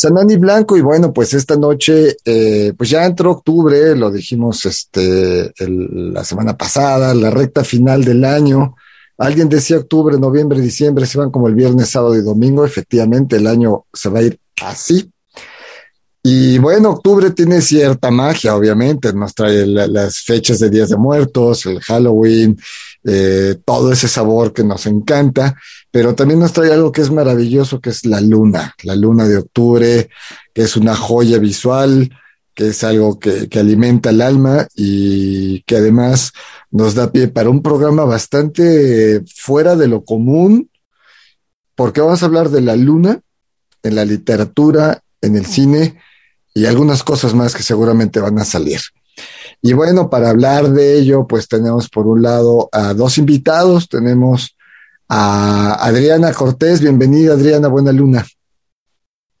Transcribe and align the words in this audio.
Sanani 0.00 0.36
Blanco, 0.36 0.78
y 0.78 0.80
bueno, 0.80 1.12
pues 1.12 1.34
esta 1.34 1.56
noche, 1.56 2.16
eh, 2.24 2.72
pues 2.76 2.88
ya 2.88 3.04
entró 3.04 3.32
octubre, 3.32 3.94
lo 3.94 4.10
dijimos 4.10 4.64
este, 4.64 5.52
la 5.58 6.24
semana 6.24 6.56
pasada, 6.56 7.12
la 7.14 7.30
recta 7.30 7.64
final 7.64 8.02
del 8.02 8.24
año. 8.24 8.76
Alguien 9.18 9.50
decía 9.50 9.76
octubre, 9.76 10.18
noviembre, 10.18 10.58
diciembre, 10.58 11.04
se 11.04 11.18
van 11.18 11.30
como 11.30 11.48
el 11.48 11.54
viernes, 11.54 11.90
sábado 11.90 12.16
y 12.16 12.22
domingo. 12.22 12.64
Efectivamente, 12.64 13.36
el 13.36 13.46
año 13.46 13.84
se 13.92 14.08
va 14.08 14.20
a 14.20 14.22
ir 14.22 14.40
así. 14.62 15.10
Y 16.22 16.58
bueno, 16.58 16.90
octubre 16.90 17.30
tiene 17.30 17.62
cierta 17.62 18.10
magia, 18.10 18.54
obviamente, 18.54 19.10
nos 19.14 19.34
trae 19.34 19.66
las 19.66 20.18
fechas 20.18 20.58
de 20.58 20.68
Días 20.68 20.90
de 20.90 20.98
Muertos, 20.98 21.64
el 21.64 21.80
Halloween, 21.80 22.58
eh, 23.04 23.56
todo 23.64 23.90
ese 23.90 24.06
sabor 24.06 24.52
que 24.52 24.62
nos 24.62 24.84
encanta, 24.84 25.56
pero 25.90 26.14
también 26.14 26.40
nos 26.40 26.52
trae 26.52 26.74
algo 26.74 26.92
que 26.92 27.00
es 27.00 27.10
maravilloso, 27.10 27.80
que 27.80 27.88
es 27.88 28.04
la 28.04 28.20
luna, 28.20 28.74
la 28.82 28.94
luna 28.96 29.26
de 29.26 29.38
octubre, 29.38 30.10
que 30.52 30.62
es 30.62 30.76
una 30.76 30.94
joya 30.94 31.38
visual, 31.38 32.10
que 32.54 32.68
es 32.68 32.84
algo 32.84 33.18
que, 33.18 33.48
que 33.48 33.58
alimenta 33.58 34.10
el 34.10 34.20
alma 34.20 34.68
y 34.74 35.62
que 35.62 35.78
además 35.78 36.32
nos 36.70 36.94
da 36.94 37.10
pie 37.10 37.28
para 37.28 37.48
un 37.48 37.62
programa 37.62 38.04
bastante 38.04 39.22
fuera 39.34 39.74
de 39.74 39.88
lo 39.88 40.04
común, 40.04 40.68
porque 41.74 42.02
vamos 42.02 42.22
a 42.22 42.26
hablar 42.26 42.50
de 42.50 42.60
la 42.60 42.76
luna 42.76 43.22
en 43.82 43.94
la 43.94 44.04
literatura, 44.04 45.02
en 45.22 45.36
el 45.36 45.46
cine 45.46 45.96
y 46.54 46.66
algunas 46.66 47.02
cosas 47.02 47.34
más 47.34 47.54
que 47.54 47.62
seguramente 47.62 48.20
van 48.20 48.38
a 48.38 48.44
salir. 48.44 48.80
Y 49.62 49.72
bueno, 49.74 50.08
para 50.08 50.30
hablar 50.30 50.70
de 50.70 50.98
ello, 50.98 51.26
pues 51.26 51.48
tenemos 51.48 51.88
por 51.88 52.06
un 52.06 52.22
lado 52.22 52.68
a 52.72 52.94
dos 52.94 53.18
invitados. 53.18 53.88
Tenemos 53.88 54.56
a 55.08 55.74
Adriana 55.84 56.32
Cortés. 56.32 56.80
Bienvenida, 56.80 57.34
Adriana. 57.34 57.68
Buena 57.68 57.92
luna. 57.92 58.26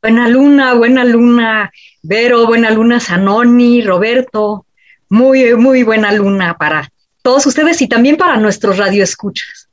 Buena 0.02 0.28
luna, 0.28 0.74
buena 0.74 1.04
luna, 1.04 1.70
Vero, 2.02 2.46
buena 2.46 2.70
luna, 2.70 3.00
Sanoni, 3.00 3.82
Roberto. 3.82 4.66
Muy, 5.10 5.54
muy 5.56 5.82
buena 5.82 6.12
luna 6.12 6.56
para 6.56 6.90
todos 7.22 7.44
ustedes 7.46 7.82
y 7.82 7.88
también 7.88 8.16
para 8.16 8.38
nuestros 8.38 8.78
radioescuchas. 8.78 9.68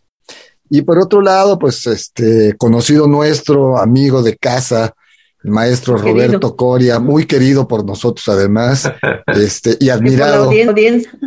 Y 0.69 0.81
por 0.81 0.99
otro 0.99 1.21
lado, 1.21 1.57
pues 1.57 1.85
este 1.87 2.55
conocido 2.57 3.07
nuestro, 3.07 3.77
amigo 3.77 4.21
de 4.21 4.35
casa, 4.35 4.93
el 5.43 5.51
maestro 5.51 5.97
Roberto 5.97 6.55
Coria, 6.55 6.99
muy 6.99 7.25
querido 7.25 7.67
por 7.67 7.85
nosotros 7.85 8.27
además, 8.27 8.91
este, 9.27 9.77
y 9.79 9.89
admirado. 9.89 10.51
la 10.51 10.65
audiencia. 10.69 11.11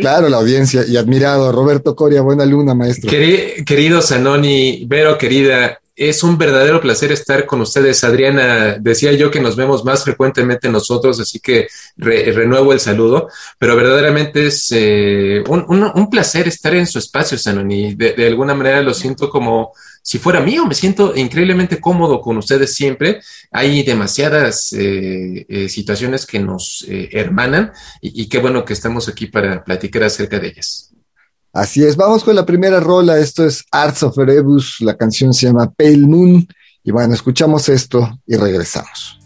Claro, 0.00 0.28
la 0.28 0.36
audiencia, 0.36 0.84
y 0.86 0.98
admirado. 0.98 1.50
Roberto 1.50 1.96
Coria, 1.96 2.20
buena 2.20 2.44
luna, 2.44 2.74
maestro. 2.74 3.10
querido 3.10 4.02
Zanoni, 4.02 4.84
Vero, 4.86 5.16
querida, 5.16 5.80
es 5.96 6.22
un 6.22 6.36
verdadero 6.36 6.78
placer 6.82 7.10
estar 7.10 7.46
con 7.46 7.62
ustedes. 7.62 8.04
Adriana, 8.04 8.76
decía 8.78 9.12
yo 9.12 9.30
que 9.30 9.40
nos 9.40 9.56
vemos 9.56 9.86
más 9.86 10.04
frecuentemente 10.04 10.68
nosotros, 10.68 11.18
así 11.20 11.40
que 11.40 11.68
renuevo 11.96 12.74
el 12.74 12.80
saludo, 12.80 13.28
pero 13.58 13.76
verdaderamente 13.76 14.48
es 14.48 14.68
eh, 14.72 15.42
un, 15.48 16.10
placer 16.10 16.48
estar 16.48 16.74
en 16.74 16.86
su 16.86 16.98
espacio, 16.98 17.38
Zanoni. 17.38 17.94
de 17.94 18.26
alguna 18.26 18.54
manera 18.54 18.82
lo 18.82 18.92
siento 18.92 19.30
como 19.30 19.72
si 20.08 20.18
fuera 20.18 20.40
mío, 20.40 20.64
me 20.64 20.74
siento 20.74 21.14
increíblemente 21.14 21.82
cómodo 21.82 22.22
con 22.22 22.38
ustedes 22.38 22.74
siempre. 22.74 23.20
Hay 23.50 23.82
demasiadas 23.82 24.72
eh, 24.72 25.44
eh, 25.46 25.68
situaciones 25.68 26.24
que 26.24 26.38
nos 26.38 26.82
eh, 26.88 27.10
hermanan 27.12 27.72
y, 28.00 28.26
qué 28.26 28.38
bueno 28.38 28.64
que 28.64 28.72
estamos 28.72 29.06
aquí 29.06 29.26
para 29.26 29.62
platicar 29.62 30.04
acerca 30.04 30.38
de 30.38 30.48
ellas. 30.48 30.94
Así 31.52 31.84
es, 31.84 31.94
vamos 31.94 32.24
con 32.24 32.34
la 32.34 32.46
primera 32.46 32.80
rola. 32.80 33.18
Esto 33.18 33.44
es 33.44 33.66
Arts 33.70 34.02
of 34.02 34.16
Erebus, 34.16 34.80
la 34.80 34.96
canción 34.96 35.34
se 35.34 35.48
llama 35.48 35.70
Pale 35.76 35.98
Moon. 35.98 36.48
Y 36.82 36.90
bueno, 36.90 37.12
escuchamos 37.12 37.68
esto 37.68 38.18
y 38.26 38.36
regresamos. 38.36 39.17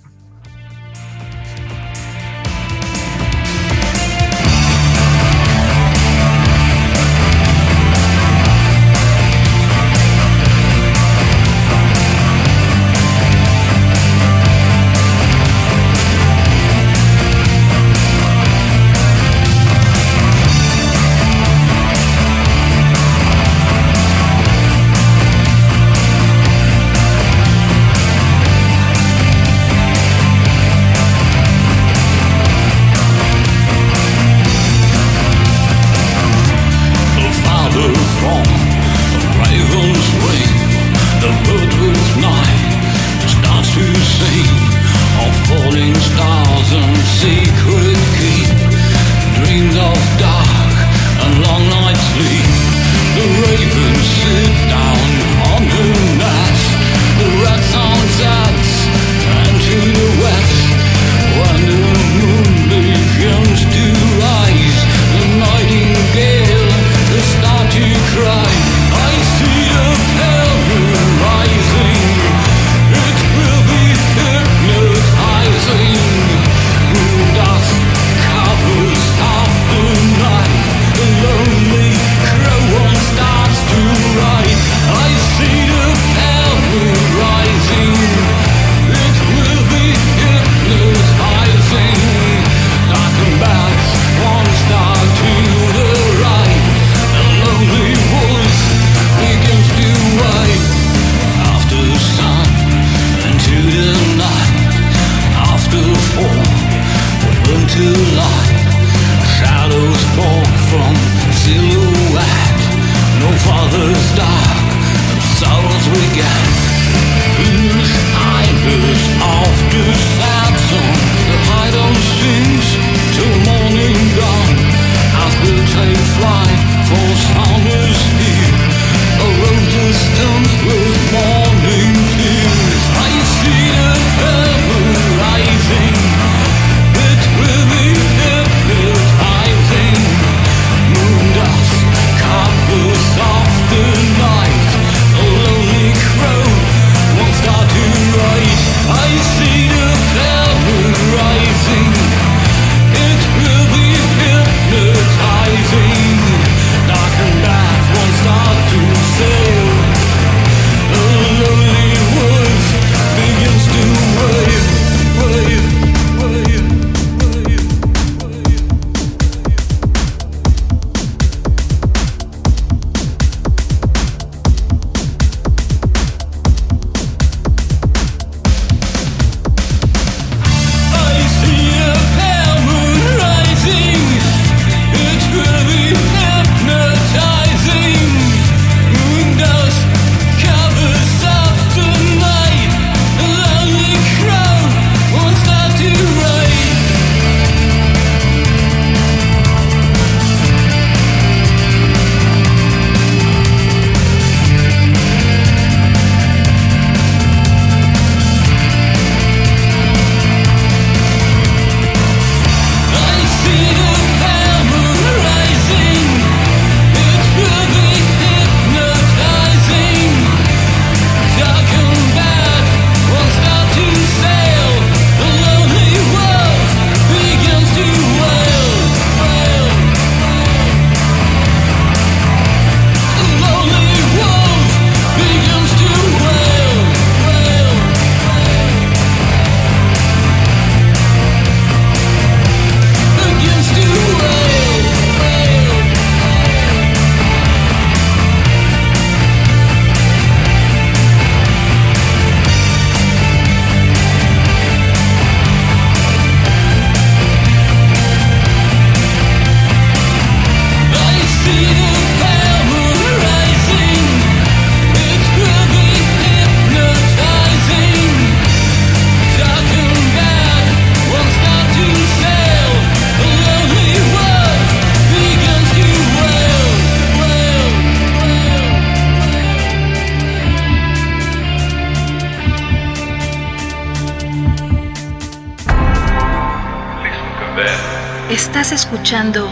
Estás 288.72 288.86
escuchando 288.86 289.48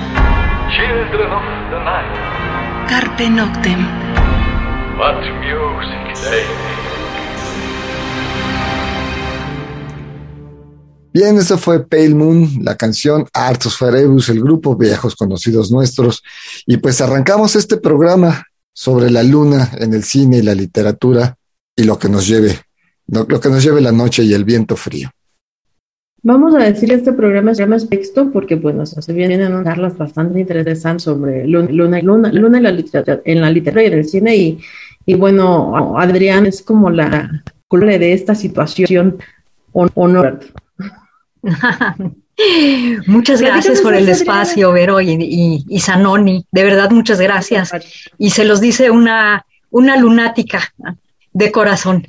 Children 0.70 1.30
of 1.30 1.42
the 1.68 1.78
Night. 1.84 2.88
Carpe 2.88 3.28
Noctem. 3.28 3.86
What 4.98 5.20
music 5.42 6.30
they 6.30 6.46
Bien, 11.12 11.36
eso 11.36 11.58
fue 11.58 11.86
Pale 11.86 12.14
Moon, 12.14 12.60
la 12.62 12.78
canción 12.78 13.26
Artus 13.34 13.76
Farebus, 13.76 14.30
el 14.30 14.40
grupo 14.40 14.74
Viejos 14.74 15.14
Conocidos 15.14 15.70
Nuestros. 15.70 16.22
Y 16.64 16.78
pues 16.78 17.02
arrancamos 17.02 17.56
este 17.56 17.76
programa 17.76 18.46
sobre 18.72 19.10
la 19.10 19.22
luna 19.22 19.70
en 19.78 19.92
el 19.92 20.02
cine 20.02 20.38
y 20.38 20.42
la 20.42 20.54
literatura 20.54 21.36
y 21.76 21.84
lo 21.84 21.98
que 21.98 22.08
nos 22.08 22.26
lleve, 22.26 22.58
lo, 23.08 23.26
lo 23.28 23.38
que 23.38 23.50
nos 23.50 23.62
lleve 23.62 23.82
la 23.82 23.92
noche 23.92 24.22
y 24.22 24.32
el 24.32 24.44
viento 24.44 24.76
frío. 24.76 25.10
Vamos 26.22 26.54
a 26.54 26.58
decir 26.58 26.92
este 26.92 27.12
programa 27.12 27.54
se 27.54 27.62
llama 27.62 27.78
texto 27.78 28.30
porque 28.30 28.54
bueno, 28.54 28.84
se 28.84 29.12
vienen 29.12 29.64
charlas 29.64 29.96
bastante 29.96 30.40
interesantes 30.40 31.04
sobre 31.04 31.46
luna, 31.46 31.70
luna, 31.70 32.00
luna, 32.00 32.32
luna 32.32 32.58
en, 32.58 32.64
la 32.64 32.72
literatura, 32.72 33.20
en 33.24 33.40
la 33.40 33.50
literatura 33.50 33.84
y 33.84 33.86
en 33.86 33.92
el 33.94 34.04
cine 34.04 34.36
y, 34.36 34.60
y 35.06 35.14
bueno, 35.14 35.96
Adrián 35.98 36.44
es 36.44 36.62
como 36.62 36.90
la 36.90 37.42
culpable 37.68 37.98
de 37.98 38.12
esta 38.12 38.34
situación 38.34 39.18
honor. 39.72 40.40
muchas 43.06 43.40
gracias 43.40 43.80
por 43.80 43.94
el 43.94 44.08
espacio, 44.08 44.72
Vero 44.72 45.00
y, 45.00 45.10
y, 45.12 45.64
y, 45.68 45.80
Sanoni. 45.80 46.44
De 46.50 46.64
verdad, 46.64 46.90
muchas 46.90 47.20
gracias. 47.20 47.72
Y 48.18 48.30
se 48.30 48.44
los 48.44 48.60
dice 48.60 48.90
una, 48.90 49.46
una 49.70 49.96
lunática 49.96 50.74
de 51.32 51.52
corazón. 51.52 52.06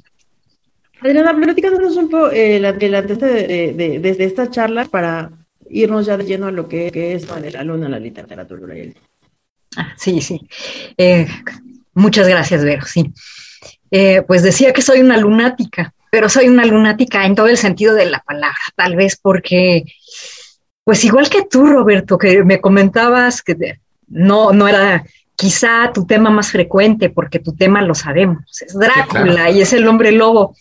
Adriana, 1.02 1.36
platícanos 1.36 1.98
un 1.98 2.10
poco 2.10 2.32
eh, 2.32 2.58
el, 2.58 2.66
el 2.66 2.96
antecedente 2.96 3.48
de, 3.48 3.74
de, 3.74 4.00
de, 4.00 4.14
de, 4.14 4.24
esta 4.24 4.50
charla 4.52 4.86
para 4.86 5.32
irnos 5.70 6.06
ya 6.06 6.16
de 6.16 6.26
lleno 6.26 6.48
a 6.48 6.52
lo 6.52 6.68
que, 6.68 6.92
que 6.92 7.14
es 7.14 7.28
de 7.42 7.52
la 7.52 7.64
luna, 7.64 7.90
la 7.90 8.00
literatura. 8.00 8.76
Ah, 9.78 9.94
sí, 9.98 10.22
sí. 10.22 10.48
Eh, 10.98 11.28
muchas 11.96 12.28
gracias, 12.28 12.64
Vero. 12.64 12.86
Sí. 12.86 13.12
Eh, 13.90 14.22
pues 14.28 14.44
decía 14.44 14.74
que 14.74 14.82
soy 14.82 15.02
una 15.02 15.18
lunática, 15.18 15.94
pero 16.12 16.30
soy 16.30 16.48
una 16.48 16.66
lunática 16.66 17.26
en 17.26 17.36
todo 17.36 17.48
el 17.48 17.58
sentido 17.58 17.96
de 17.96 18.06
la 18.06 18.20
palabra, 18.20 18.60
tal 18.76 18.96
vez 18.96 19.18
porque, 19.20 19.84
pues 20.84 21.04
igual 21.04 21.30
que 21.30 21.46
tú, 21.50 21.66
Roberto, 21.66 22.18
que 22.18 22.44
me 22.44 22.62
comentabas 22.62 23.42
que 23.42 23.80
no, 24.08 24.52
no 24.52 24.68
era 24.68 25.04
quizá 25.36 25.92
tu 25.92 26.06
tema 26.06 26.30
más 26.30 26.52
frecuente, 26.52 27.10
porque 27.10 27.40
tu 27.40 27.54
tema 27.56 27.82
lo 27.82 27.96
sabemos, 27.96 28.62
es 28.62 28.74
Drácula 28.78 29.24
sí, 29.24 29.30
claro. 29.32 29.54
y 29.54 29.62
es 29.62 29.74
el 29.74 29.88
hombre 29.88 30.12
lobo. 30.12 30.56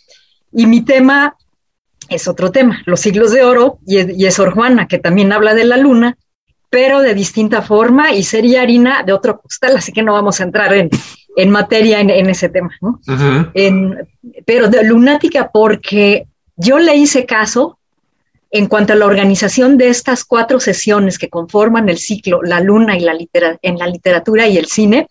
Y 0.53 0.67
mi 0.67 0.83
tema 0.83 1.37
es 2.09 2.27
otro 2.29 2.51
tema, 2.51 2.83
los 2.87 3.01
siglos 3.01 3.31
de 3.33 3.45
oro, 3.45 3.79
y, 3.87 4.23
y 4.23 4.27
es 4.27 4.35
Sor 4.35 4.53
Juana, 4.53 4.89
que 4.89 4.99
también 4.99 5.33
habla 5.33 5.55
de 5.55 5.65
la 5.65 5.77
luna, 5.77 6.17
pero 6.69 7.01
de 7.01 7.15
distinta 7.15 7.63
forma, 7.63 8.13
y 8.13 8.23
sería 8.23 8.63
harina 8.63 9.03
de 9.03 9.13
otro 9.13 9.41
costal, 9.41 9.77
así 9.77 9.93
que 9.93 10.03
no 10.03 10.13
vamos 10.13 10.41
a 10.41 10.45
entrar 10.45 10.73
en, 10.73 10.91
en 11.37 11.51
materia 11.51 12.01
en, 12.01 12.11
en, 12.11 12.29
ese 12.31 12.49
tema, 12.49 12.71
¿no? 12.81 13.01
Uh 13.07 13.13
-huh. 13.13 13.51
en, 13.55 14.09
pero 14.45 14.69
de 14.69 14.83
lunática 14.85 15.51
porque 15.53 16.27
yo 16.57 16.79
le 16.79 16.95
hice 16.97 17.27
caso 17.27 17.79
en 18.51 18.67
cuanto 18.67 18.93
a 18.93 18.97
la 18.97 19.07
organización 19.07 19.79
de 19.79 19.89
estas 19.89 20.25
cuatro 20.25 20.59
sesiones 20.59 21.19
que 21.19 21.29
conforman 21.29 21.89
el 21.89 21.99
ciclo 21.99 22.43
La 22.43 22.61
Luna 22.61 22.97
y 22.97 23.01
la 23.01 23.15
litera, 23.15 23.59
en 23.63 23.79
la 23.79 23.87
literatura 23.87 24.49
y 24.49 24.57
el 24.59 24.67
cine, 24.67 25.09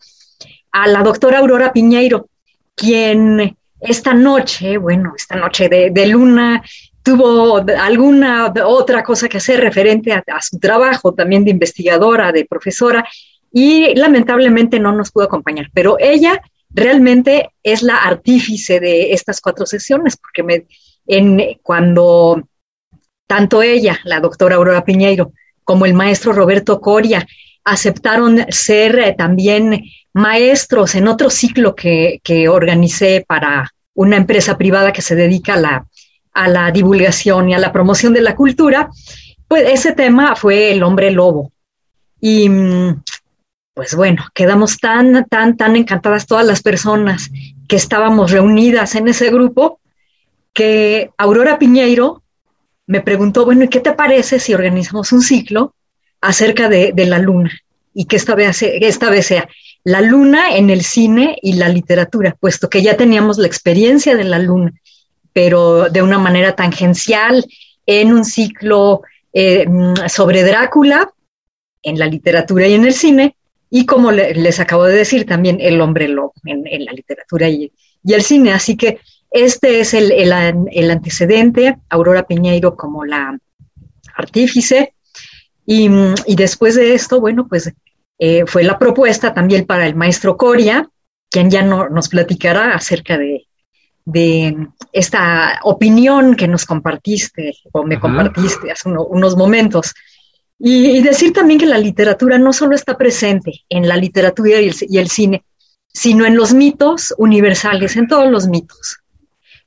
a 0.72 0.88
la 0.88 1.03
doctora 1.03 1.39
Aurora 1.39 1.72
Piñeiro, 1.72 2.27
quien 2.75 3.58
esta 3.79 4.13
noche, 4.13 4.77
bueno, 4.77 5.13
esta 5.15 5.36
noche 5.36 5.69
de, 5.69 6.07
luna, 6.07 6.63
tuvo 7.03 7.57
alguna 7.57 8.53
otra 8.65 9.03
cosa 9.03 9.27
que 9.27 9.38
hacer 9.38 9.59
referente 9.62 10.12
a, 10.12 10.24
a, 10.27 10.41
su 10.41 10.59
trabajo 10.59 11.13
también 11.13 11.45
de 11.45 11.51
investigadora, 11.51 12.31
de 12.31 12.45
profesora, 12.45 13.05
y 13.51 13.95
lamentablemente 13.95 14.79
no 14.79 14.91
nos 14.91 15.12
pudo 15.12 15.25
acompañar, 15.25 15.69
pero 15.74 15.98
ella 16.00 16.41
realmente 16.69 17.50
es 17.63 17.81
la 17.81 17.98
artífice 17.98 18.79
de 18.79 19.12
estas 19.13 19.41
cuatro 19.41 19.65
sesiones, 19.65 20.17
porque 20.17 20.43
me, 20.43 20.65
en, 21.07 21.57
cuando 21.63 22.48
tanto 23.27 23.62
ella, 23.62 24.00
la 24.03 24.19
doctora 24.19 24.55
Aurora 24.55 24.86
Piñeiro, 24.86 25.33
como 25.63 25.86
el 25.86 25.93
maestro 25.93 26.33
Roberto 26.33 26.79
Coria 26.81 27.25
aceptaron 27.71 28.45
ser 28.49 28.99
eh, 28.99 29.15
también 29.17 29.83
maestros 30.13 30.95
en 30.95 31.07
otro 31.07 31.29
ciclo 31.29 31.75
que, 31.75 32.19
que, 32.23 32.49
organicé 32.49 33.23
para 33.27 33.71
una 33.93 34.17
empresa 34.17 34.57
privada 34.57 34.91
que 34.91 35.01
se 35.01 35.15
dedica 35.15 35.53
a 35.53 35.57
la, 35.57 35.88
a 36.33 36.47
la 36.47 36.71
divulgación 36.71 37.49
y 37.49 37.53
a 37.53 37.59
la 37.59 37.71
promoción 37.71 38.13
de 38.13 38.21
la 38.21 38.35
cultura, 38.35 38.89
pues 39.47 39.69
ese 39.69 39.93
tema 39.93 40.35
fue 40.35 40.71
el 40.71 40.83
hombre 40.83 41.11
lobo. 41.11 41.51
Y 42.21 42.49
pues 43.73 43.95
bueno, 43.95 44.25
quedamos 44.33 44.77
tan, 44.77 45.25
tan, 45.29 45.55
tan 45.55 45.75
encantadas 45.75 46.27
todas 46.27 46.45
las 46.45 46.61
personas 46.61 47.29
que 47.67 47.75
estábamos 47.75 48.31
reunidas 48.31 48.95
en 48.95 49.07
ese 49.07 49.29
grupo, 49.29 49.79
que 50.53 51.11
Aurora 51.17 51.59
Piñeiro 51.59 52.23
me 52.88 53.01
preguntó, 53.01 53.45
bueno, 53.45 53.63
¿y 53.63 53.69
qué 53.69 53.79
te 53.79 53.93
parece 53.93 54.39
si 54.39 54.53
organizamos 54.53 55.11
un 55.11 55.21
ciclo 55.21 55.75
acerca 56.21 56.69
de, 56.69 56.91
de 56.93 57.05
la 57.05 57.19
luna? 57.19 57.51
Y 57.93 58.05
que 58.05 58.15
esta 58.15 58.35
vez, 58.35 58.61
esta 58.61 59.09
vez 59.09 59.27
sea 59.27 59.47
la 59.83 60.01
luna 60.01 60.55
en 60.55 60.69
el 60.69 60.83
cine 60.83 61.38
y 61.41 61.53
la 61.53 61.69
literatura, 61.69 62.35
puesto 62.39 62.69
que 62.69 62.81
ya 62.81 62.97
teníamos 62.97 63.38
la 63.38 63.47
experiencia 63.47 64.15
de 64.15 64.23
la 64.23 64.39
luna, 64.39 64.73
pero 65.33 65.89
de 65.89 66.01
una 66.01 66.19
manera 66.19 66.55
tangencial 66.55 67.45
en 67.85 68.13
un 68.13 68.25
ciclo 68.25 69.01
eh, 69.33 69.65
sobre 70.07 70.43
Drácula 70.43 71.11
en 71.81 71.97
la 71.97 72.07
literatura 72.07 72.67
y 72.67 72.73
en 72.73 72.85
el 72.85 72.93
cine, 72.93 73.35
y 73.69 73.85
como 73.85 74.11
le, 74.11 74.33
les 74.33 74.59
acabo 74.59 74.83
de 74.85 74.95
decir, 74.95 75.25
también 75.25 75.59
el 75.61 75.79
hombre 75.81 76.07
lobo 76.07 76.33
en, 76.45 76.65
en 76.67 76.85
la 76.85 76.91
literatura 76.91 77.47
y, 77.49 77.71
y, 78.03 78.13
el 78.13 78.23
cine. 78.23 78.51
Así 78.51 78.75
que 78.75 78.99
este 79.31 79.79
es 79.79 79.93
el, 79.93 80.11
el, 80.11 80.33
el, 80.71 80.91
antecedente, 80.91 81.77
Aurora 81.89 82.23
Piñeiro 82.23 82.75
como 82.75 83.05
la 83.05 83.38
artífice. 84.15 84.93
Y, 85.71 85.88
y 86.25 86.35
después 86.35 86.73
de 86.73 86.95
esto, 86.95 87.19
bueno, 87.21 87.47
pues 87.47 87.71
eh, 88.17 88.43
fue 88.47 88.63
la 88.63 88.79
propuesta 88.79 89.35
también 89.35 89.67
para 89.67 89.85
el 89.85 89.93
maestro 89.93 90.35
Coria, 90.35 90.89
quien 91.29 91.51
ya 91.51 91.61
no, 91.61 91.89
nos 91.89 92.09
platicará 92.09 92.73
acerca 92.73 93.19
de, 93.19 93.45
de, 94.03 94.67
esta 94.91 95.59
opinión 95.61 96.35
que 96.35 96.47
nos 96.47 96.65
compartiste 96.65 97.53
o 97.71 97.83
me 97.83 97.97
-huh. 97.97 97.99
compartiste 97.99 98.71
hace 98.71 98.89
uno, 98.89 99.05
unos 99.05 99.38
momentos. 99.38 99.93
Y, 100.57 100.97
y, 100.97 101.03
decir 101.03 101.33
también 101.33 101.59
que 101.59 101.67
la 101.67 101.77
literatura 101.77 102.39
no 102.39 102.51
solo 102.51 102.73
está 102.73 102.97
presente 102.97 103.61
en 103.69 103.88
la 103.88 103.95
literatura 103.95 104.59
y 104.59 104.69
el, 104.69 104.75
y 104.89 104.97
el, 104.97 105.11
cine, 105.11 105.43
sino 105.93 106.25
en 106.25 106.35
los 106.35 106.51
mitos 106.51 107.13
universales, 107.19 107.95
en 107.95 108.07
todos 108.07 108.31
los 108.31 108.47
mitos. 108.47 109.01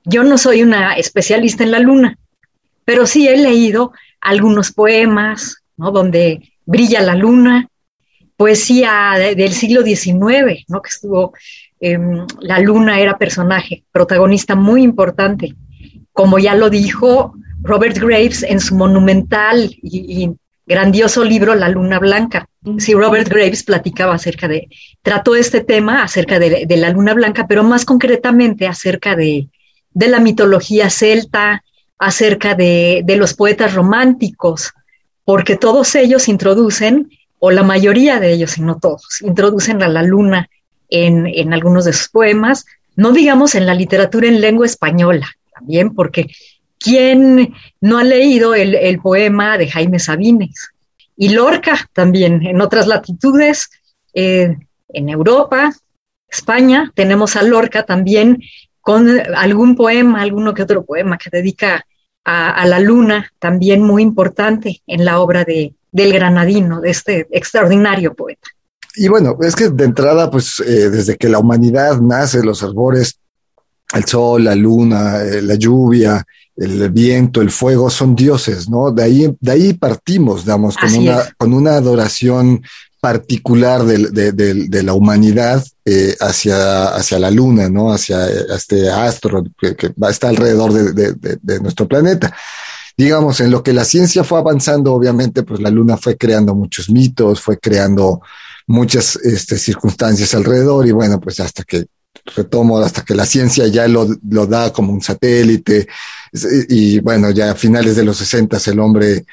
Yo 0.04 0.24
no 0.24 0.36
soy 0.36 0.64
una 0.64 0.96
especialista 0.96 1.62
en 1.62 1.70
la 1.70 1.78
luna, 1.78 2.18
pero 2.84 3.06
sí 3.06 3.28
he 3.28 3.36
leído 3.36 3.92
algunos 4.20 4.72
poemas, 4.72 5.61
¿no? 5.76 5.90
Donde 5.90 6.52
brilla 6.64 7.00
la 7.00 7.14
luna, 7.14 7.68
poesía 8.36 9.12
de, 9.18 9.34
del 9.34 9.52
siglo 9.52 9.82
XIX, 9.82 10.64
¿no? 10.68 10.82
Que 10.82 10.88
estuvo, 10.88 11.32
eh, 11.80 11.98
la 12.40 12.58
luna 12.58 13.00
era 13.00 13.18
personaje, 13.18 13.84
protagonista 13.92 14.54
muy 14.54 14.82
importante, 14.82 15.54
como 16.12 16.38
ya 16.38 16.54
lo 16.54 16.70
dijo 16.70 17.34
Robert 17.62 17.98
Graves 17.98 18.42
en 18.42 18.60
su 18.60 18.74
monumental 18.74 19.70
y, 19.82 20.24
y 20.24 20.30
grandioso 20.66 21.24
libro 21.24 21.54
La 21.54 21.68
Luna 21.68 21.98
Blanca. 21.98 22.46
Sí, 22.78 22.94
Robert 22.94 23.28
Graves 23.28 23.64
platicaba 23.64 24.14
acerca 24.14 24.48
de, 24.48 24.68
trató 25.02 25.34
este 25.34 25.62
tema 25.62 26.02
acerca 26.02 26.38
de, 26.38 26.64
de 26.66 26.76
la 26.76 26.90
Luna 26.90 27.14
Blanca, 27.14 27.46
pero 27.48 27.64
más 27.64 27.84
concretamente 27.84 28.66
acerca 28.66 29.16
de, 29.16 29.48
de 29.90 30.08
la 30.08 30.20
mitología 30.20 30.88
celta, 30.90 31.64
acerca 31.98 32.54
de, 32.54 33.02
de, 33.04 33.16
los 33.16 33.34
poetas 33.34 33.74
románticos, 33.74 34.72
porque 35.24 35.56
todos 35.56 35.94
ellos 35.94 36.28
introducen, 36.28 37.10
o 37.38 37.50
la 37.50 37.62
mayoría 37.62 38.20
de 38.20 38.32
ellos, 38.32 38.58
y 38.58 38.62
no 38.62 38.78
todos, 38.78 39.20
introducen 39.22 39.82
a 39.82 39.88
la 39.88 40.02
luna 40.02 40.48
en, 40.88 41.26
en 41.26 41.52
algunos 41.52 41.84
de 41.84 41.92
sus 41.92 42.08
poemas, 42.08 42.64
no 42.94 43.12
digamos 43.12 43.54
en 43.54 43.66
la 43.66 43.74
literatura 43.74 44.28
en 44.28 44.40
lengua 44.40 44.66
española, 44.66 45.28
también 45.52 45.94
porque 45.94 46.28
¿Quién 46.82 47.54
no 47.80 47.98
ha 47.98 48.04
leído 48.04 48.54
el, 48.54 48.74
el, 48.74 48.98
poema 48.98 49.56
de 49.56 49.70
Jaime 49.70 49.98
Sabines? 49.98 50.70
Y 51.16 51.28
Lorca 51.28 51.88
también, 51.92 52.44
en 52.44 52.60
otras 52.60 52.88
latitudes, 52.88 53.70
eh, 54.14 54.56
en 54.88 55.08
Europa, 55.08 55.72
España, 56.28 56.90
tenemos 56.94 57.36
a 57.36 57.42
Lorca 57.42 57.84
también 57.84 58.42
con 58.80 59.08
algún 59.36 59.76
poema, 59.76 60.22
alguno 60.22 60.54
que 60.54 60.62
otro 60.62 60.84
poema 60.84 61.18
que 61.18 61.30
dedica 61.30 61.86
a, 62.24 62.50
a 62.50 62.66
la 62.66 62.80
luna, 62.80 63.32
también 63.38 63.82
muy 63.82 64.02
importante 64.02 64.82
en 64.86 65.04
la 65.04 65.20
obra 65.20 65.44
de, 65.44 65.74
del 65.90 66.12
granadino, 66.12 66.80
de 66.80 66.90
este 66.90 67.26
extraordinario 67.30 68.14
poeta. 68.14 68.48
Y 68.94 69.08
bueno, 69.08 69.36
es 69.42 69.54
que 69.54 69.68
de 69.70 69.84
entrada, 69.84 70.30
pues 70.30 70.60
eh, 70.60 70.90
desde 70.90 71.16
que 71.16 71.28
la 71.28 71.38
humanidad 71.38 72.00
nace, 72.00 72.42
los 72.42 72.62
arbores, 72.62 73.18
el 73.94 74.04
sol, 74.04 74.44
la 74.44 74.54
luna, 74.54 75.22
eh, 75.22 75.42
la 75.42 75.54
lluvia, 75.54 76.24
el 76.56 76.90
viento, 76.90 77.40
el 77.40 77.50
fuego, 77.50 77.88
son 77.88 78.14
dioses, 78.14 78.68
¿no? 78.68 78.90
De 78.90 79.02
ahí, 79.02 79.36
de 79.40 79.52
ahí 79.52 79.72
partimos, 79.72 80.44
digamos, 80.44 80.76
con 80.76 80.94
una, 80.94 81.22
con 81.38 81.54
una 81.54 81.76
adoración 81.76 82.62
particular 83.02 83.84
de, 83.84 84.82
la 84.84 84.94
humanidad 84.94 85.64
eh, 85.84 86.16
hacia, 86.20 87.18
la 87.18 87.30
luna. 87.32 87.68
Hacia 87.92 88.28
este 88.54 88.88
astro 88.88 89.42
que, 89.58 89.92
está 90.08 90.28
alrededor 90.28 90.72
de, 90.72 91.60
nuestro 91.60 91.88
planeta. 91.88 92.32
Digamos, 92.96 93.40
en 93.40 93.50
lo 93.50 93.64
que 93.64 93.72
la 93.72 93.84
ciencia 93.84 94.22
fue 94.22 94.38
avanzando, 94.38 94.94
obviamente, 94.94 95.42
pues 95.42 95.60
la 95.60 95.70
luna 95.70 95.96
fue 95.96 96.16
creando 96.16 96.54
muchos 96.54 96.90
mitos, 96.90 97.40
fue 97.40 97.58
creando 97.58 98.20
muchas 98.68 99.16
este, 99.16 99.58
circunstancias 99.58 100.32
alrededor 100.34 100.86
y 100.86 100.92
bueno, 100.92 101.18
pues 101.18 101.40
hasta 101.40 101.64
que 101.64 101.86
retomo, 102.36 102.78
hasta 102.78 103.04
que 103.04 103.16
la 103.16 103.26
ciencia 103.26 103.66
ya 103.66 103.88
lo, 103.88 104.06
da 104.46 104.72
como 104.72 104.92
un 104.92 105.02
satélite 105.02 105.88
y, 106.68 107.00
bueno, 107.00 107.32
ya 107.32 107.50
a 107.50 107.56
finales 107.56 107.96
de 107.96 108.04
los 108.04 108.18
60 108.18 108.58
el 108.66 108.78
hombre 108.78 109.24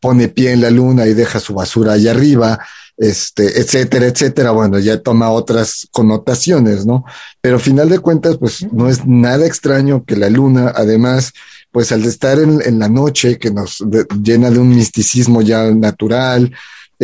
pone 0.00 0.26
pie 0.26 0.50
en 0.50 0.62
la 0.62 0.70
luna 0.70 1.06
y 1.06 1.14
deja 1.14 1.38
su 1.38 1.54
basura 1.54 1.92
allá 1.92 2.10
arriba, 2.10 2.58
este, 2.96 3.60
etcétera, 3.60 4.06
etcétera. 4.06 4.50
Bueno, 4.50 4.78
ya 4.78 5.00
toma 5.00 5.30
otras 5.30 5.88
connotaciones, 5.92 6.86
¿no? 6.86 7.04
Pero 7.40 7.56
al 7.56 7.60
final 7.60 7.88
de 7.88 7.98
cuentas, 7.98 8.38
pues 8.38 8.66
no 8.72 8.88
es 8.88 9.06
nada 9.06 9.46
extraño 9.46 10.04
que 10.04 10.16
la 10.16 10.30
luna, 10.30 10.72
además, 10.74 11.32
pues 11.70 11.92
al 11.92 12.04
estar 12.04 12.38
en, 12.38 12.60
en 12.64 12.78
la 12.78 12.88
noche, 12.88 13.38
que 13.38 13.50
nos 13.50 13.84
llena 14.22 14.50
de 14.50 14.58
un 14.58 14.68
misticismo 14.68 15.42
ya 15.42 15.70
natural, 15.70 16.52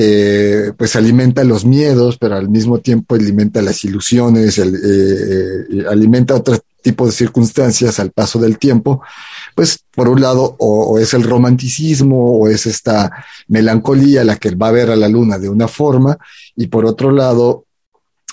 eh, 0.00 0.71
pues 0.76 0.95
alimenta 0.95 1.42
los 1.42 1.64
miedos, 1.64 2.18
pero 2.18 2.37
al 2.37 2.49
mismo 2.49 2.78
tiempo 2.78 3.16
alimenta 3.16 3.61
las 3.62 3.85
ilusiones, 3.85 4.57
eh, 4.59 4.64
eh, 4.64 5.85
alimenta 5.90 6.37
otro 6.37 6.57
tipo 6.83 7.04
de 7.04 7.11
circunstancias 7.11 7.99
al 7.99 8.12
paso 8.12 8.38
del 8.38 8.59
tiempo, 8.59 9.02
pues 9.59 9.85
por 9.91 10.09
un 10.09 10.21
lado 10.21 10.55
o, 10.61 11.00
es 11.00 11.15
el 11.15 11.25
romanticismo 11.25 12.38
o 12.38 12.49
es 12.49 12.65
esta 12.65 13.11
melancolía 13.49 14.23
la 14.23 14.37
que 14.37 14.55
va 14.55 14.69
a 14.69 14.71
ver 14.71 14.88
a 14.88 14.95
la 14.95 15.09
luna 15.09 15.37
de 15.37 15.49
una 15.49 15.67
forma 15.67 16.17
y 16.55 16.69
por 16.69 16.87
otro 16.87 17.11
lado 17.11 17.65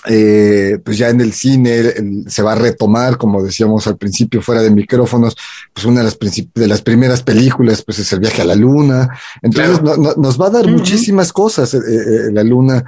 eh, 0.08 0.78
pues 0.84 0.98
ya 0.98 1.08
en 1.08 1.20
el 1.20 1.32
cine 1.32 1.94
se 2.28 2.42
va 2.44 2.52
a 2.52 2.54
retomar, 2.54 3.16
como 3.16 3.42
decíamos 3.42 3.88
al 3.88 3.96
principio, 3.96 4.40
fuera 4.40 4.62
de 4.62 4.70
micrófonos, 4.70 5.36
pues 5.72 5.84
una 5.84 5.98
de 5.98 6.04
las, 6.04 6.18
de 6.54 6.68
las 6.68 6.82
primeras 6.82 7.24
películas, 7.24 7.82
pues 7.82 7.98
es 7.98 8.12
el 8.12 8.20
viaje 8.20 8.42
a 8.42 8.44
la 8.44 8.54
luna. 8.54 9.08
Entonces 9.42 9.82
nos 9.82 10.40
va 10.40 10.46
a 10.46 10.50
dar 10.50 10.68
muchísimas 10.68 11.32
cosas 11.32 11.74
eh, 11.74 11.78
eh, 11.78 12.30
la 12.30 12.44
luna. 12.44 12.84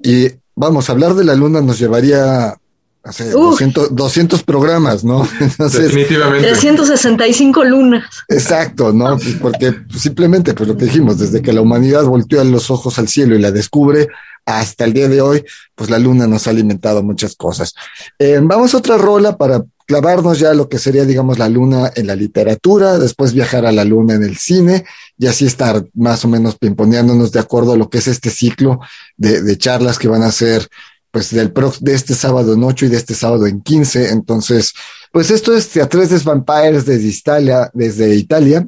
Y 0.00 0.28
vamos, 0.54 0.88
a 0.88 0.92
hablar 0.92 1.14
de 1.14 1.24
la 1.24 1.34
luna 1.34 1.60
nos 1.60 1.80
llevaría 1.80 2.56
hace 3.04 3.30
200, 3.30 3.94
200, 3.94 4.42
programas, 4.42 5.04
¿no? 5.04 5.28
Definitivamente. 5.58 6.48
365 6.48 7.64
lunas. 7.64 8.04
Exacto, 8.28 8.92
¿no? 8.92 9.18
Porque 9.40 9.74
simplemente, 9.96 10.54
pues 10.54 10.68
lo 10.68 10.76
que 10.76 10.86
dijimos, 10.86 11.18
desde 11.18 11.42
que 11.42 11.52
la 11.52 11.60
humanidad 11.60 12.04
volteó 12.04 12.42
los 12.44 12.70
ojos 12.70 12.98
al 12.98 13.08
cielo 13.08 13.34
y 13.34 13.40
la 13.40 13.50
descubre, 13.50 14.08
hasta 14.46 14.84
el 14.84 14.92
día 14.92 15.08
de 15.08 15.20
hoy, 15.20 15.44
pues 15.74 15.90
la 15.90 15.98
luna 15.98 16.26
nos 16.26 16.46
ha 16.46 16.50
alimentado 16.50 17.02
muchas 17.02 17.34
cosas. 17.36 17.74
Eh, 18.18 18.40
vamos 18.42 18.74
a 18.74 18.78
otra 18.78 18.98
rola 18.98 19.36
para 19.36 19.62
clavarnos 19.86 20.38
ya 20.38 20.54
lo 20.54 20.68
que 20.68 20.78
sería, 20.78 21.04
digamos, 21.04 21.38
la 21.38 21.48
luna 21.48 21.92
en 21.94 22.06
la 22.06 22.16
literatura, 22.16 22.98
después 22.98 23.32
viajar 23.32 23.66
a 23.66 23.72
la 23.72 23.84
luna 23.84 24.14
en 24.14 24.22
el 24.22 24.36
cine 24.36 24.84
y 25.18 25.26
así 25.26 25.46
estar 25.46 25.84
más 25.94 26.24
o 26.24 26.28
menos 26.28 26.56
pimponeándonos 26.56 27.32
de 27.32 27.40
acuerdo 27.40 27.72
a 27.72 27.76
lo 27.76 27.90
que 27.90 27.98
es 27.98 28.08
este 28.08 28.30
ciclo 28.30 28.80
de, 29.16 29.56
charlas 29.58 29.98
que 29.98 30.08
van 30.08 30.22
a 30.22 30.32
ser 30.32 30.68
pues 31.14 31.32
del 31.32 31.52
de 31.78 31.94
este 31.94 32.12
sábado 32.12 32.54
en 32.54 32.64
8 32.64 32.86
y 32.86 32.88
de 32.88 32.96
este 32.96 33.14
sábado 33.14 33.46
en 33.46 33.60
15. 33.62 34.08
Entonces, 34.10 34.74
pues 35.12 35.30
esto 35.30 35.54
es 35.54 35.68
Teatres 35.68 36.24
Vampires 36.24 36.84
desde 36.86 37.06
Italia, 37.06 37.70
desde 37.72 38.16
Italia, 38.16 38.66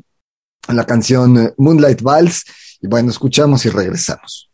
la 0.69 0.87
canción 0.87 1.53
Moonlight 1.59 2.03
Vals. 2.03 2.45
Y 2.81 2.87
bueno, 2.87 3.11
escuchamos 3.11 3.67
y 3.67 3.71
regresamos. 3.71 4.49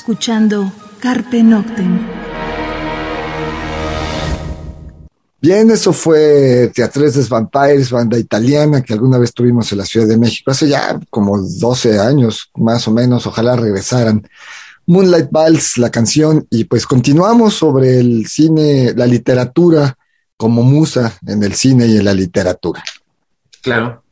Escuchando 0.00 0.72
Carpe 0.98 1.42
Noctem. 1.42 2.00
Bien, 5.42 5.70
eso 5.70 5.92
fue 5.92 6.72
Teatres 6.74 7.28
Vampires, 7.28 7.90
banda 7.90 8.18
italiana 8.18 8.80
que 8.80 8.94
alguna 8.94 9.18
vez 9.18 9.34
tuvimos 9.34 9.70
en 9.72 9.78
la 9.78 9.84
Ciudad 9.84 10.06
de 10.06 10.16
México, 10.16 10.52
hace 10.52 10.68
ya 10.68 10.98
como 11.10 11.38
12 11.38 12.00
años, 12.00 12.50
más 12.54 12.88
o 12.88 12.92
menos, 12.92 13.26
ojalá 13.26 13.56
regresaran. 13.56 14.26
Moonlight 14.86 15.30
Vals, 15.30 15.76
la 15.76 15.90
canción, 15.90 16.46
y 16.48 16.64
pues 16.64 16.86
continuamos 16.86 17.52
sobre 17.52 18.00
el 18.00 18.26
cine, 18.26 18.94
la 18.96 19.06
literatura 19.06 19.98
como 20.38 20.62
musa 20.62 21.12
en 21.26 21.42
el 21.42 21.54
cine 21.54 21.88
y 21.88 21.98
en 21.98 22.06
la 22.06 22.14
literatura. 22.14 22.82
Claro. 23.60 24.02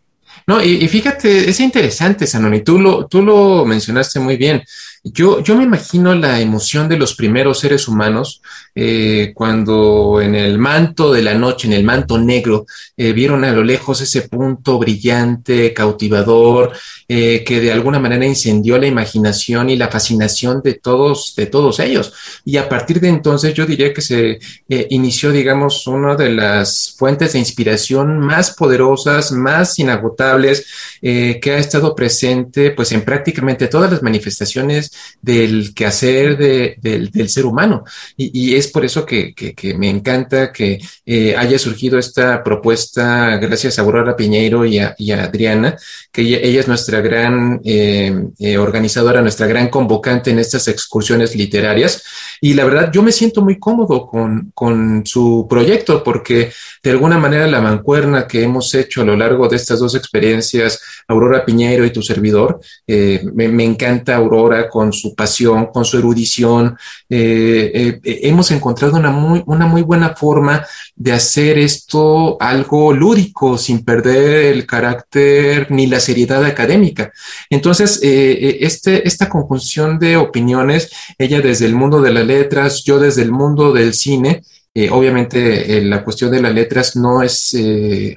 No, 0.46 0.62
y, 0.62 0.85
y 0.85 0.88
fíjate, 0.88 1.48
es 1.48 1.61
interesante, 1.61 2.27
Sanoni, 2.27 2.62
tú 2.62 2.79
lo, 2.79 3.07
tú 3.07 3.22
lo 3.22 3.64
mencionaste 3.64 4.20
muy 4.20 4.37
bien. 4.37 4.62
Yo, 5.05 5.41
yo 5.43 5.57
me 5.57 5.65
imagino 5.65 6.15
la 6.15 6.41
emoción 6.41 6.89
de 6.89 6.99
los 6.99 7.15
primeros 7.15 7.61
seres 7.61 7.87
humanos 7.89 8.43
eh, 8.75 9.33
cuando 9.35 10.21
en 10.21 10.35
el 10.35 10.59
manto 10.59 11.13
de 11.13 11.23
la 11.23 11.35
noche, 11.35 11.69
en 11.69 11.75
el 11.75 11.85
manto 11.85 12.19
negro, 12.19 12.67
eh, 12.97 13.13
vieron 13.13 13.45
a 13.45 13.53
lo 13.53 13.63
lejos 13.63 14.01
ese 14.01 14.23
punto 14.23 14.79
brillante, 14.79 15.73
cautivador, 15.73 16.73
eh, 17.09 17.42
que 17.44 17.61
de 17.61 17.73
alguna 17.73 17.99
manera 17.99 18.27
incendió 18.27 18.79
la 18.79 18.87
imaginación 18.87 19.71
y 19.71 19.77
la 19.77 19.88
fascinación 19.88 20.61
de 20.62 20.75
todos, 20.75 21.35
de 21.37 21.47
todos 21.47 21.81
ellos. 21.81 22.12
Y 22.44 22.57
a 22.59 22.68
partir 22.68 23.01
de 23.01 23.09
entonces 23.09 23.55
yo 23.55 23.66
diría 23.66 23.92
que 23.92 24.03
se 24.03 24.38
inició, 24.68 25.33
digamos, 25.33 25.87
una 25.87 26.14
de 26.14 26.31
las 26.31 26.94
fuentes 26.97 27.33
de 27.33 27.38
inspiración 27.38 28.18
más 28.18 28.53
poderosas, 28.53 29.33
más 29.33 29.79
inagotables, 29.79 30.66
que 31.01 31.53
ha 31.53 31.59
estado 31.59 31.94
presente 31.94 32.73
pues 32.73 32.92
en 32.92 33.03
prácticamente 33.03 33.68
todas 33.68 33.90
las 33.90 34.03
manifestaciones 34.03 34.92
del 35.23 35.75
quehacer 35.75 36.37
de, 36.37 36.77
del 36.81 37.29
ser 37.29 37.47
humano. 37.47 37.85
Y, 38.16 38.55
es 38.55 38.68
por 38.68 38.85
eso 38.85 39.05
que, 39.07 39.35
me 39.77 39.88
encanta 39.88 40.53
que 40.53 40.79
eh, 41.07 41.35
haya 41.37 41.59
surgido 41.59 41.99
esta 41.99 42.42
propuesta 42.42 43.37
gracias 43.37 43.79
a 43.79 43.83
Aurora 43.83 44.16
Piñeiro 44.16 44.64
y 44.64 44.79
a, 44.79 44.94
Adriana, 45.23 45.77
que 46.12 46.23
ella, 46.23 46.61
es 46.61 46.68
nuestra 46.68 46.98
gran 47.01 47.61
eh, 47.65 48.13
eh, 48.39 48.59
organizadora, 48.59 49.23
nuestra 49.23 49.47
gran 49.47 49.69
convocante 49.69 50.31
en 50.31 50.39
estas 50.39 50.69
excursiones 50.69 51.35
literarias. 51.35 52.03
Y 52.41 52.55
la 52.55 52.65
verdad, 52.65 52.91
yo 52.93 53.03
me 53.03 53.13
siento 53.13 53.43
muy 53.43 53.59
cómodo 53.59 54.07
con, 54.07 54.53
con 54.55 55.03
su 55.05 55.47
proyecto 55.49 56.05
porque 56.05 56.53
de 56.83 56.91
alguna 56.91 57.19
manera 57.19 57.47
la 57.47 57.61
mancuerna 57.61 58.27
que 58.27 58.43
hemos 58.43 58.75
hecho 58.75 59.03
a 59.03 59.05
lo 59.05 59.17
largo 59.17 59.49
de 59.49 59.57
estas 59.57 59.81
dos 59.81 59.95
experiencias, 59.95 60.81
Aurora 61.09 61.45
Piñeiro 61.45 61.85
y 61.85 61.91
tu 61.91 62.03
servidor, 62.03 62.61
me, 62.87 63.49
me 63.49 63.65
encanta 63.65 64.17
Aurora 64.17 64.69
con 64.69 64.93
su 64.93 65.15
pasión, 65.15 65.67
con 65.67 65.85
su 65.85 65.99
erudición. 65.99 66.77
Eh, 67.09 67.71
eh, 67.75 68.01
eh, 68.05 68.21
hemos 68.25 68.51
encontrado 68.51 68.97
una 68.97 69.11
muy, 69.11 69.43
una 69.47 69.67
muy 69.67 69.83
buena 69.83 70.15
forma 70.15 70.65
de 70.99 71.13
hacer 71.13 71.59
esto 71.59 72.37
algo 72.41 72.93
lúdico, 72.93 73.57
sin 73.57 73.85
perder 73.85 74.47
el 74.47 74.67
carácter 74.67 75.71
ni 75.71 75.87
la 75.87 76.01
seriedad 76.01 76.45
académica. 76.45 77.13
Entonces, 77.49 78.01
este, 78.03 79.07
esta 79.07 79.29
conjunción 79.29 79.99
de 80.01 80.17
opiniones, 80.17 80.91
ella 81.17 81.41
desde 81.41 81.67
el 81.67 81.75
mundo 81.75 82.03
de 82.03 82.13
las 82.13 82.27
letras, 82.27 82.83
yo 82.85 82.99
desde 82.99 83.23
el 83.23 83.31
mundo 83.31 83.73
del 83.73 83.95
cine, 83.95 84.43
obviamente 84.91 85.81
la 85.83 86.05
cuestión 86.05 86.31
de 86.31 86.43
las 86.43 86.55
letras 86.55 86.95
no 86.95 87.23
es 87.23 87.57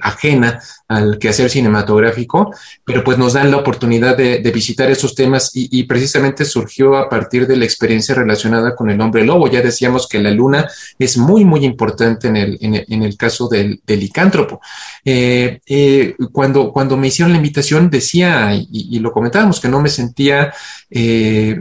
ajena 0.00 0.60
al 0.92 1.18
quehacer 1.18 1.48
cinematográfico, 1.48 2.54
pero 2.84 3.02
pues 3.02 3.16
nos 3.16 3.32
dan 3.32 3.50
la 3.50 3.56
oportunidad 3.56 4.16
de, 4.16 4.52
visitar 4.52 4.90
esos 4.90 5.14
temas 5.14 5.50
y, 5.54 5.82
precisamente 5.84 6.44
surgió 6.44 6.96
a 6.96 7.08
partir 7.08 7.46
de 7.46 7.56
la 7.56 7.64
experiencia 7.64 8.14
relacionada 8.14 8.76
con 8.76 8.90
el 8.90 9.00
hombre 9.00 9.24
lobo. 9.24 9.48
Ya 9.48 9.62
decíamos 9.62 10.06
que 10.06 10.18
la 10.18 10.30
luna 10.30 10.68
es 10.98 11.16
muy, 11.16 11.44
muy 11.46 11.64
importante 11.64 12.28
en 12.28 12.36
el, 12.36 12.58
en 12.60 13.02
el, 13.02 13.16
caso 13.16 13.48
del, 13.48 13.80
licántropo. 13.86 14.60
Eh, 15.04 15.60
eh, 15.66 16.14
cuando, 16.32 16.70
cuando 16.70 16.96
me 16.98 17.08
hicieron 17.08 17.32
la 17.32 17.38
invitación 17.38 17.88
decía, 17.88 18.54
y, 18.54 18.98
lo 18.98 19.10
comentábamos, 19.10 19.58
que 19.58 19.68
no 19.68 19.80
me 19.80 19.88
sentía, 19.88 20.52
eh, 20.90 21.60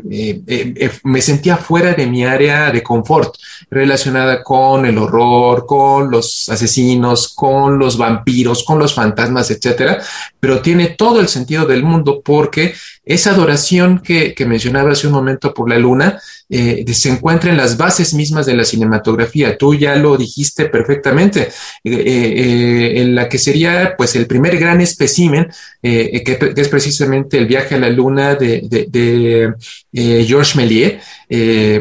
me 1.03 1.21
sentía 1.21 1.55
fuera 1.55 1.93
de 1.93 2.07
mi 2.07 2.25
área 2.25 2.71
de 2.71 2.83
confort 2.83 3.35
relacionada 3.69 4.43
con 4.43 4.85
el 4.85 4.97
horror, 4.97 5.65
con 5.65 6.11
los 6.11 6.49
asesinos, 6.49 7.29
con 7.29 7.79
los 7.79 7.97
vampiros, 7.97 8.63
con 8.65 8.77
los 8.77 8.93
fantasmas 8.93 9.20
etcétera, 9.51 10.01
pero 10.39 10.61
tiene 10.61 10.87
todo 10.89 11.19
el 11.19 11.27
sentido 11.27 11.65
del 11.65 11.83
mundo 11.83 12.21
porque 12.23 12.73
esa 13.03 13.31
adoración 13.31 13.99
que, 13.99 14.35
mencionaba 14.45 14.91
hace 14.91 15.07
un 15.07 15.13
momento 15.13 15.53
por 15.53 15.69
la 15.69 15.77
luna 15.77 16.19
eh, 16.53 16.83
se 16.93 17.07
encuentra 17.07 17.49
en 17.49 17.55
las 17.55 17.77
bases 17.77 18.13
mismas 18.13 18.45
de 18.45 18.53
la 18.53 18.65
cinematografía. 18.65 19.57
Tú 19.57 19.73
ya 19.73 19.95
lo 19.95 20.17
dijiste 20.17 20.65
perfectamente, 20.65 21.47
eh, 21.81 21.93
eh, 21.93 23.01
en 23.01 23.15
la 23.15 23.29
que 23.29 23.37
sería 23.37 23.95
pues 23.97 24.17
el 24.17 24.27
primer 24.27 24.57
gran 24.57 24.81
espécimen, 24.81 25.47
que, 25.81 26.53
es 26.57 26.67
precisamente 26.67 27.37
el 27.37 27.45
viaje 27.45 27.75
a 27.75 27.79
la 27.79 27.89
luna 27.89 28.35
de, 28.35 29.53
Georges 29.93 30.55
Méliès, 30.57 31.01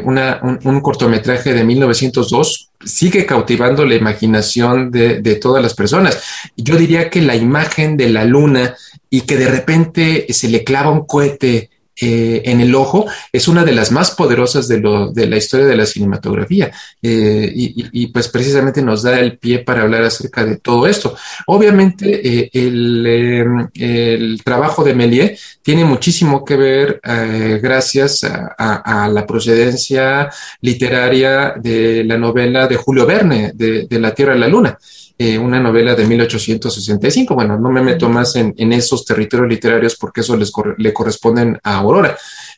un, 0.05 0.81
cortometraje 0.81 1.53
de 1.53 1.65
1902 1.65 2.71
sigue 2.85 3.27
cautivando 3.27 3.85
la 3.85 3.97
imaginación 3.97 4.93
de, 4.93 5.35
todas 5.43 5.63
las 5.63 5.75
personas. 5.75 6.23
Yo 6.57 6.77
diría 6.77 7.11
que 7.11 7.23
la 7.23 7.35
imagen 7.35 7.97
de 7.97 8.09
la 8.09 8.25
luna 8.25 8.77
y 9.11 9.23
que 9.23 9.37
de 9.37 9.49
repente 9.49 10.27
se 10.31 10.49
le 10.49 10.63
clava 10.63 10.91
un 10.91 11.07
cohete 11.07 11.71
eh, 12.01 12.43
en 12.45 12.61
el 12.61 12.75
ojo 12.75 13.07
es 13.33 13.47
una 13.49 13.65
de 13.65 13.73
las 13.73 13.93
más 13.93 14.13
poderosas 14.13 14.69
de, 14.69 14.81
lo, 14.81 15.13
de 15.13 15.27
la 15.27 15.37
historia 15.37 15.67
de 15.67 15.77
la 15.77 15.87
cinematografía 15.87 16.71
eh, 17.03 17.53
y, 17.55 18.07
pues 18.09 18.29
precisamente 18.29 18.83
nos 18.83 19.03
da 19.03 19.21
el 19.21 19.39
pie 19.39 19.61
para 19.61 19.83
hablar 19.83 20.05
acerca 20.05 20.45
de 20.45 20.57
todo 20.57 20.87
esto. 20.87 21.17
Obviamente 21.47 22.21
eh, 22.27 22.51
el, 22.53 23.69
el, 23.75 24.43
trabajo 24.43 24.83
de 24.83 24.95
Méliès 24.95 25.59
tiene 25.63 25.85
muchísimo 25.85 26.45
que 26.45 26.57
ver 26.57 27.01
gracias 27.63 28.25
a, 28.25 29.09
la 29.13 29.27
procedencia 29.27 30.31
literaria 30.61 31.55
de 31.57 32.05
la 32.05 32.17
novela 32.17 32.67
de 32.67 32.77
Julio 32.77 33.07
Verne, 33.07 33.53
de, 33.55 33.87
de 33.87 34.01
La 34.01 34.15
Tierra 34.15 34.37
y 34.37 34.39
la 34.39 34.49
Luna. 34.49 34.79
Eh, 35.23 35.37
una 35.37 35.61
novela 35.61 35.95
de 35.95 36.07
1865. 36.07 37.35
Bueno, 37.35 37.59
no 37.59 37.71
me 37.71 37.83
meto 37.83 38.09
más 38.09 38.37
en, 38.37 38.55
esos 38.73 39.05
territorios 39.05 39.51
literarios 39.51 39.95
porque 39.97 40.23
eso 40.23 40.35
les 40.35 40.51
le 40.79 40.95
corresponden 40.95 41.59
a 41.63 41.77
Aurora. 41.77 42.17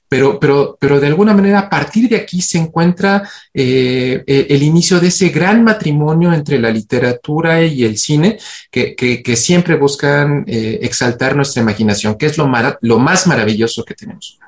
Pero, 0.09 0.39
pero, 0.39 0.77
pero 0.79 1.01
de 1.01 1.09
alguna 1.09 1.35
manera 1.35 1.59
a 1.59 1.69
partir 1.69 2.09
de 2.09 2.15
aquí 2.15 2.41
se 2.41 2.59
encuentra 2.59 3.29
eh, 3.53 4.23
eh, 4.25 4.47
el 4.49 4.63
inicio 4.63 5.01
de 5.01 5.09
ese 5.09 5.31
gran 5.31 5.65
matrimonio 5.65 6.33
entre 6.33 6.61
la 6.61 6.71
literatura 6.71 7.65
y 7.65 7.83
el 7.83 7.99
cine 7.99 8.39
que, 8.71 8.95
que, 8.95 9.37
siempre 9.37 9.75
buscan 9.75 10.45
exaltar 10.47 11.35
nuestra 11.35 11.63
imaginación, 11.63 12.15
que 12.15 12.27
es 12.27 12.39
lo, 12.39 12.49
lo 12.83 12.99
más 13.01 13.27
maravilloso 13.27 13.85
que 13.85 13.95
tenemos. 13.95 14.39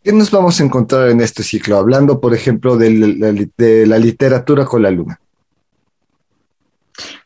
¿Qué 0.00 0.12
nos 0.12 0.30
vamos 0.30 0.60
a 0.60 0.62
encontrar 0.62 1.08
en 1.08 1.22
este 1.22 1.42
ciclo? 1.42 1.76
Hablando, 1.76 2.20
por 2.20 2.34
ejemplo, 2.34 2.76
de 2.76 3.84
la 3.84 3.98
literatura 3.98 4.64
con 4.64 4.80
la 4.80 4.92
luna 4.92 5.18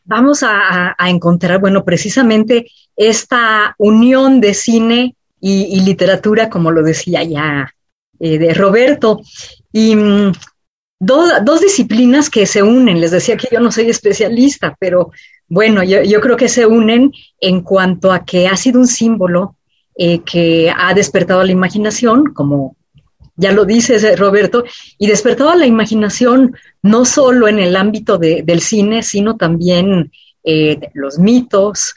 vamos 0.09 0.43
a, 0.43 0.95
encontrar, 1.07 1.59
bueno, 1.59 1.85
precisamente 1.85 2.71
esta 2.95 3.75
unión 3.77 4.41
de 4.41 4.55
cine 4.55 5.15
y, 5.39 5.79
literatura, 5.81 6.49
como 6.49 6.71
lo 6.71 6.81
decía 6.81 7.23
ya 7.23 7.73
eh, 8.19 8.39
de 8.39 8.53
Roberto, 8.55 9.21
y 9.71 9.95
mm, 9.95 10.31
dos 10.99 11.61
disciplinas 11.61 12.29
que 12.29 12.47
se 12.47 12.63
unen. 12.63 12.99
Les 12.99 13.11
decía 13.11 13.37
que 13.37 13.49
yo 13.51 13.59
no 13.59 13.71
soy 13.71 13.89
especialista, 13.89 14.75
pero 14.79 15.11
bueno, 15.47 15.83
yo, 15.83 16.21
creo 16.21 16.35
que 16.35 16.49
se 16.49 16.65
unen 16.65 17.11
en 17.39 17.61
cuanto 17.61 18.11
a 18.11 18.25
que 18.25 18.47
ha 18.47 18.57
sido 18.57 18.79
un 18.79 18.87
símbolo 18.87 19.55
eh, 19.95 20.21
que 20.25 20.73
ha 20.75 20.93
despertado 20.95 21.43
la 21.43 21.51
imaginación, 21.51 22.33
como 22.33 22.75
ya 23.39 23.53
lo 23.53 23.63
dice 23.63 24.15
Roberto, 24.17 24.65
y 24.97 25.07
despertaba 25.07 25.55
la 25.55 25.65
imaginación 25.65 26.57
no 26.81 27.05
solo 27.05 27.47
en 27.47 27.57
el 27.57 27.75
ámbito 27.77 28.17
del 28.17 28.61
cine, 28.61 29.01
sino 29.01 29.37
también 29.37 30.11
eh, 30.43 30.77
los 30.93 31.19
mitos, 31.19 31.95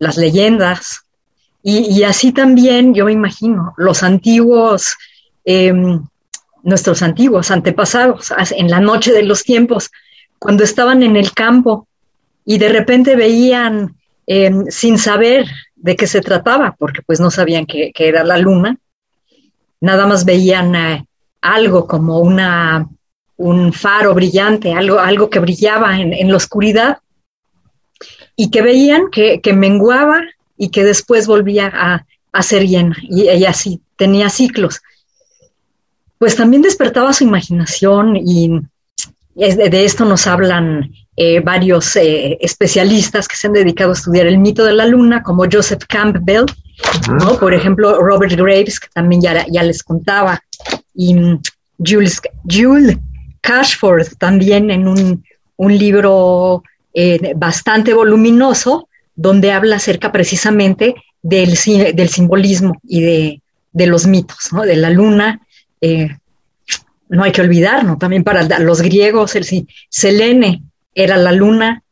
las 0.00 0.16
leyendas, 0.16 1.04
y, 1.62 2.02
así 2.04 2.32
también 2.32 2.94
yo 2.94 3.04
me 3.04 3.12
imagino 3.12 3.74
los 3.76 4.02
antiguos, 4.02 4.96
em, 5.44 6.02
nuestros 6.62 7.02
antiguos 7.02 7.50
antepasados, 7.50 8.32
en 8.56 8.70
la 8.70 8.80
noche 8.80 9.12
de 9.12 9.22
los 9.22 9.44
tiempos, 9.44 9.90
cuando 10.38 10.64
estaban 10.64 11.02
en 11.02 11.16
el 11.16 11.32
campo 11.32 11.86
y 12.46 12.56
de 12.56 12.70
repente 12.70 13.14
veían, 13.14 13.94
em, 14.26 14.64
sin 14.70 14.98
saber 14.98 15.46
de 15.76 15.96
qué 15.96 16.06
se 16.06 16.22
trataba, 16.22 16.74
porque 16.78 17.02
pues 17.02 17.20
no 17.20 17.30
sabían 17.30 17.66
que 17.66 17.92
era 17.94 18.24
la 18.24 18.38
luna, 18.38 18.78
nada 19.80 20.06
más 20.06 20.24
veían 20.24 20.74
eh, 20.74 21.06
algo 21.40 21.86
como 21.86 22.20
una, 22.20 22.88
un 23.36 23.72
faro 23.72 24.14
brillante, 24.14 24.72
algo, 24.72 24.98
algo 24.98 25.30
que 25.30 25.40
brillaba 25.40 25.98
en, 25.98 26.30
la 26.30 26.36
oscuridad 26.36 26.98
y 28.36 28.50
que 28.50 28.62
veían 28.62 29.10
que, 29.10 29.40
menguaba 29.52 30.22
y 30.56 30.70
que 30.70 30.84
después 30.84 31.26
volvía 31.26 31.70
a, 31.72 32.06
a 32.32 32.42
ser 32.42 32.66
llena 32.66 32.96
y 33.02 33.28
ella 33.28 33.52
sí 33.52 33.80
tenía 33.96 34.28
ciclos. 34.28 34.80
Pues 36.18 36.36
también 36.36 36.62
despertaba 36.62 37.12
su 37.12 37.24
imaginación 37.24 38.16
y 38.16 38.60
de 39.34 39.84
esto 39.84 40.04
nos 40.04 40.26
hablan 40.26 40.92
eh, 41.16 41.40
varios 41.40 41.96
eh, 41.96 42.38
especialistas 42.40 43.28
que 43.28 43.36
se 43.36 43.46
han 43.46 43.52
dedicado 43.52 43.90
a 43.90 43.94
estudiar 43.94 44.26
el 44.26 44.38
mito 44.38 44.64
de 44.64 44.72
la 44.72 44.86
luna, 44.86 45.22
como 45.22 45.44
Joseph 45.50 45.84
Campbell, 45.88 46.46
¿no? 47.08 47.38
por 47.38 47.54
ejemplo, 47.54 48.00
Robert 48.00 48.34
Graves, 48.34 48.80
que 48.80 48.88
también 48.92 49.20
ya, 49.20 49.46
ya 49.48 49.62
les 49.62 49.82
contaba, 49.82 50.42
y 50.94 51.14
mm, 51.14 51.40
Jules, 51.78 52.20
Jules 52.48 52.98
Cashford 53.40 54.06
también 54.18 54.70
en 54.70 54.86
un, 54.86 55.24
un 55.56 55.78
libro 55.78 56.62
eh, 56.94 57.32
bastante 57.36 57.94
voluminoso, 57.94 58.88
donde 59.14 59.52
habla 59.52 59.76
acerca 59.76 60.12
precisamente 60.12 60.94
del, 61.22 61.54
del 61.94 62.08
simbolismo 62.08 62.80
y 62.82 63.00
de, 63.02 63.42
de, 63.72 63.86
los 63.86 64.06
mitos, 64.06 64.52
¿no? 64.52 64.62
de 64.62 64.76
la 64.76 64.90
luna. 64.90 65.40
Eh, 65.80 66.08
no 67.08 67.24
hay 67.24 67.32
que 67.32 67.40
olvidarnos, 67.40 67.98
también 67.98 68.24
para 68.24 68.60
los 68.60 68.82
griegos, 68.82 69.34
el 69.34 69.44
Selene 69.88 70.62
era 70.94 71.16
la 71.16 71.32
luna 71.32 71.82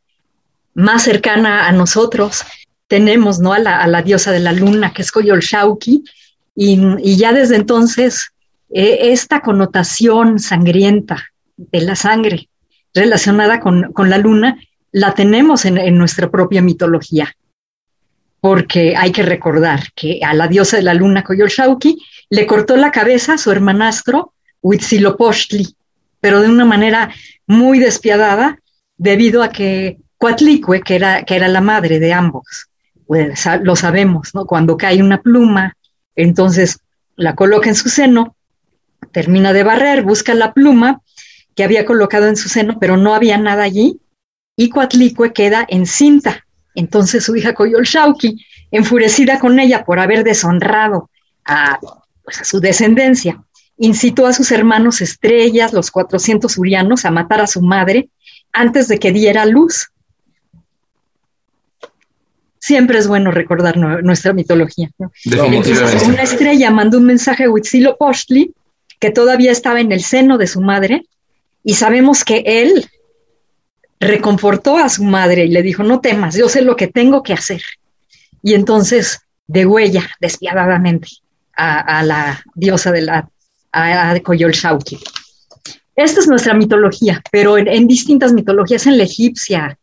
más 0.73 1.03
cercana 1.03 1.67
a 1.67 1.71
nosotros. 1.71 2.43
Tenemos 2.89 3.39
¿no? 3.39 3.53
a, 3.53 3.59
la, 3.59 3.81
a 3.81 3.87
la 3.87 4.01
diosa 4.01 4.33
de 4.33 4.41
la 4.41 4.51
luna, 4.51 4.91
que 4.91 5.03
es 5.03 5.11
Coyolxauhqui, 5.11 6.03
y, 6.61 7.15
ya 7.15 7.31
desde 7.31 7.55
entonces 7.55 8.31
eh, 8.69 9.11
esta 9.13 9.39
connotación 9.39 10.39
sangrienta 10.39 11.29
de 11.55 11.79
la 11.79 11.95
sangre 11.95 12.49
relacionada 12.93 13.61
con, 13.61 13.93
con 13.93 14.09
la 14.09 14.17
luna 14.17 14.59
la 14.91 15.13
tenemos 15.13 15.63
en, 15.63 15.77
en, 15.77 15.97
nuestra 15.97 16.29
propia 16.29 16.61
mitología, 16.61 17.33
porque 18.41 18.95
hay 18.97 19.13
que 19.13 19.23
recordar 19.23 19.83
que 19.95 20.19
a 20.21 20.33
la 20.33 20.49
diosa 20.49 20.75
de 20.75 20.83
la 20.83 20.93
luna 20.93 21.23
Coyolxauhqui 21.23 21.97
le 22.29 22.45
cortó 22.45 22.75
la 22.75 22.91
cabeza 22.91 23.35
a 23.35 23.37
su 23.37 23.51
hermanastro 23.51 24.33
Huitzilopochtli, 24.61 25.75
pero 26.19 26.41
de 26.41 26.49
una 26.49 26.65
manera 26.65 27.13
muy 27.47 27.79
despiadada, 27.79 28.59
debido 28.97 29.43
a 29.43 29.49
que 29.49 29.97
Coatlicue, 30.17 30.81
que 30.81 30.95
era, 30.95 31.23
que 31.23 31.37
era 31.37 31.47
la 31.47 31.61
madre 31.61 31.99
de 31.99 32.11
ambos, 32.11 32.68
pues, 33.09 33.43
lo 33.63 33.75
sabemos, 33.75 34.35
¿no? 34.35 34.45
Cuando 34.45 34.77
cae 34.77 35.01
una 35.01 35.19
pluma, 35.19 35.75
entonces 36.15 36.77
la 37.15 37.33
coloca 37.33 37.67
en 37.67 37.73
su 37.73 37.89
seno, 37.89 38.35
termina 39.11 39.51
de 39.51 39.63
barrer, 39.63 40.03
busca 40.03 40.35
la 40.35 40.53
pluma 40.53 41.01
que 41.55 41.63
había 41.63 41.87
colocado 41.87 42.27
en 42.27 42.37
su 42.37 42.49
seno, 42.49 42.77
pero 42.79 42.97
no 42.97 43.15
había 43.15 43.39
nada 43.39 43.63
allí, 43.63 43.99
y 44.55 44.69
Coatlicue 44.69 45.33
queda 45.33 45.65
encinta. 45.67 46.45
Entonces 46.75 47.23
su 47.23 47.35
hija 47.35 47.55
Coyolxauhqui, 47.55 48.45
enfurecida 48.69 49.39
con 49.39 49.59
ella 49.59 49.85
por 49.85 49.99
haber 49.99 50.23
deshonrado 50.23 51.09
a, 51.45 51.79
pues, 52.23 52.41
a 52.41 52.43
su 52.43 52.59
descendencia, 52.59 53.43
incitó 53.77 54.27
a 54.27 54.33
sus 54.33 54.51
hermanos 54.51 55.01
estrellas, 55.01 55.73
los 55.73 55.89
400 55.89 56.55
urianos, 56.59 57.05
a 57.05 57.09
matar 57.09 57.41
a 57.41 57.47
su 57.47 57.63
madre 57.63 58.11
antes 58.53 58.87
de 58.87 58.99
que 58.99 59.11
diera 59.11 59.47
luz. 59.47 59.89
Siempre 62.69 62.99
es 62.99 63.07
bueno 63.07 63.31
recordar 63.31 63.77
nuestra 63.77 64.31
mitología. 64.31 64.91
Definitivamente. 65.25 66.05
una 66.05 66.21
estrella 66.21 66.69
mandó 66.69 66.99
un 66.99 67.05
mensaje 67.05 67.45
a 67.45 67.49
Huitzilopochtli, 67.49 68.53
que 68.99 69.09
todavía 69.09 69.51
estaba 69.51 69.79
en 69.79 69.91
el 69.91 70.03
seno 70.03 70.37
de 70.37 70.45
su 70.45 70.61
madre, 70.61 71.07
y 71.63 71.73
sabemos 71.73 72.23
que 72.23 72.43
él 72.45 72.87
reconfortó 73.99 74.77
a 74.77 74.87
su 74.87 75.03
madre 75.03 75.45
y 75.45 75.47
le 75.47 75.63
dijo, 75.63 75.81
no 75.81 75.99
temas, 75.99 76.35
yo 76.35 76.47
sé 76.47 76.61
lo 76.61 76.75
que 76.75 76.85
tengo 76.85 77.23
que 77.23 77.33
hacer. 77.33 77.63
Y 78.43 78.53
entonces, 78.53 79.19
de 79.47 79.65
huella, 79.65 80.07
despiadadamente, 80.21 81.07
a, 81.57 81.79
a 81.79 82.03
la 82.03 82.43
diosa 82.53 82.91
de 82.91 83.01
la 83.01 83.27
a, 83.71 84.11
a 84.11 84.19
Coyolxauhqui. 84.19 84.99
Esta 85.95 86.19
es 86.19 86.27
nuestra 86.27 86.53
mitología, 86.53 87.19
pero 87.31 87.57
en, 87.57 87.67
en, 87.67 87.87
distintas 87.87 88.31
mitologías, 88.31 88.85
en 88.85 88.99
la 88.99 89.05
egipcia, 89.05 89.79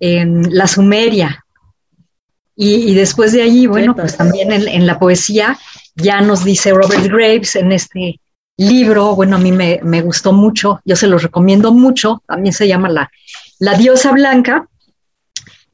en 0.00 0.56
la 0.56 0.66
sumeria, 0.66 1.44
y, 2.60 2.90
y 2.90 2.94
después 2.94 3.32
de 3.32 3.40
allí, 3.40 3.66
bueno, 3.66 3.96
pues 3.96 4.18
también 4.18 4.52
en, 4.52 4.68
en, 4.68 4.86
la 4.86 4.98
poesía, 4.98 5.58
ya 5.96 6.20
nos 6.20 6.44
dice 6.44 6.74
Robert 6.74 7.06
Graves 7.06 7.56
en 7.56 7.72
este 7.72 8.20
libro, 8.58 9.16
bueno, 9.16 9.36
a 9.36 9.38
mí 9.38 9.50
me, 9.50 9.80
me 9.82 10.02
gustó 10.02 10.34
mucho, 10.34 10.78
yo 10.84 10.94
se 10.94 11.06
lo 11.06 11.16
recomiendo 11.16 11.72
mucho, 11.72 12.22
también 12.26 12.52
se 12.52 12.68
llama 12.68 12.90
La, 12.90 13.10
la 13.60 13.78
diosa 13.78 14.12
blanca, 14.12 14.68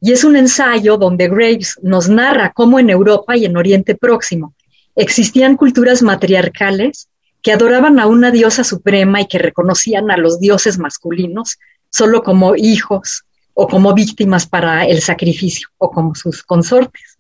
y 0.01 0.13
es 0.13 0.23
un 0.23 0.37
ensayo 0.37 0.97
donde 0.97 1.27
Graves 1.29 1.77
nos 1.83 2.09
narra 2.09 2.53
cómo 2.53 2.79
en 2.79 2.89
Europa 2.89 3.37
y 3.37 3.47
en 3.47 3.57
Oriente 3.57 3.97
Próximo 3.97 4.55
existían 4.95 5.57
culturas 5.57 6.03
matriarcales 6.03 7.09
que 7.43 7.51
adoraban 7.51 7.99
a 7.99 8.07
una 8.07 8.31
diosa 8.31 8.63
suprema 8.63 9.21
y 9.21 9.27
que 9.27 9.39
reconocían 9.39 10.13
a 10.13 10.17
los 10.17 10.39
dioses 10.39 10.79
masculinos 10.79 11.59
solo 11.91 12.23
como 12.23 12.55
hijos 12.55 13.25
o 13.59 13.67
como 13.67 13.95
víctimas 13.95 14.47
para 14.47 14.85
el 14.85 15.01
sacrificio 15.01 15.69
o 15.79 15.91
como 15.91 16.15
sus 16.15 16.43
consortes. 16.43 17.19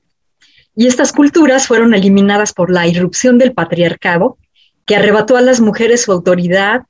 Y 0.77 0.87
estas 0.87 1.11
culturas 1.12 1.66
fueron 1.66 1.94
eliminadas 1.94 2.53
por 2.53 2.70
la 2.70 2.87
irrupción 2.87 3.38
del 3.38 3.55
patriarcado, 3.55 4.37
que 4.85 4.96
arrebató 4.96 5.38
a 5.38 5.40
las 5.40 5.61
mujeres 5.61 6.03
su 6.03 6.12
autoridad 6.12 6.83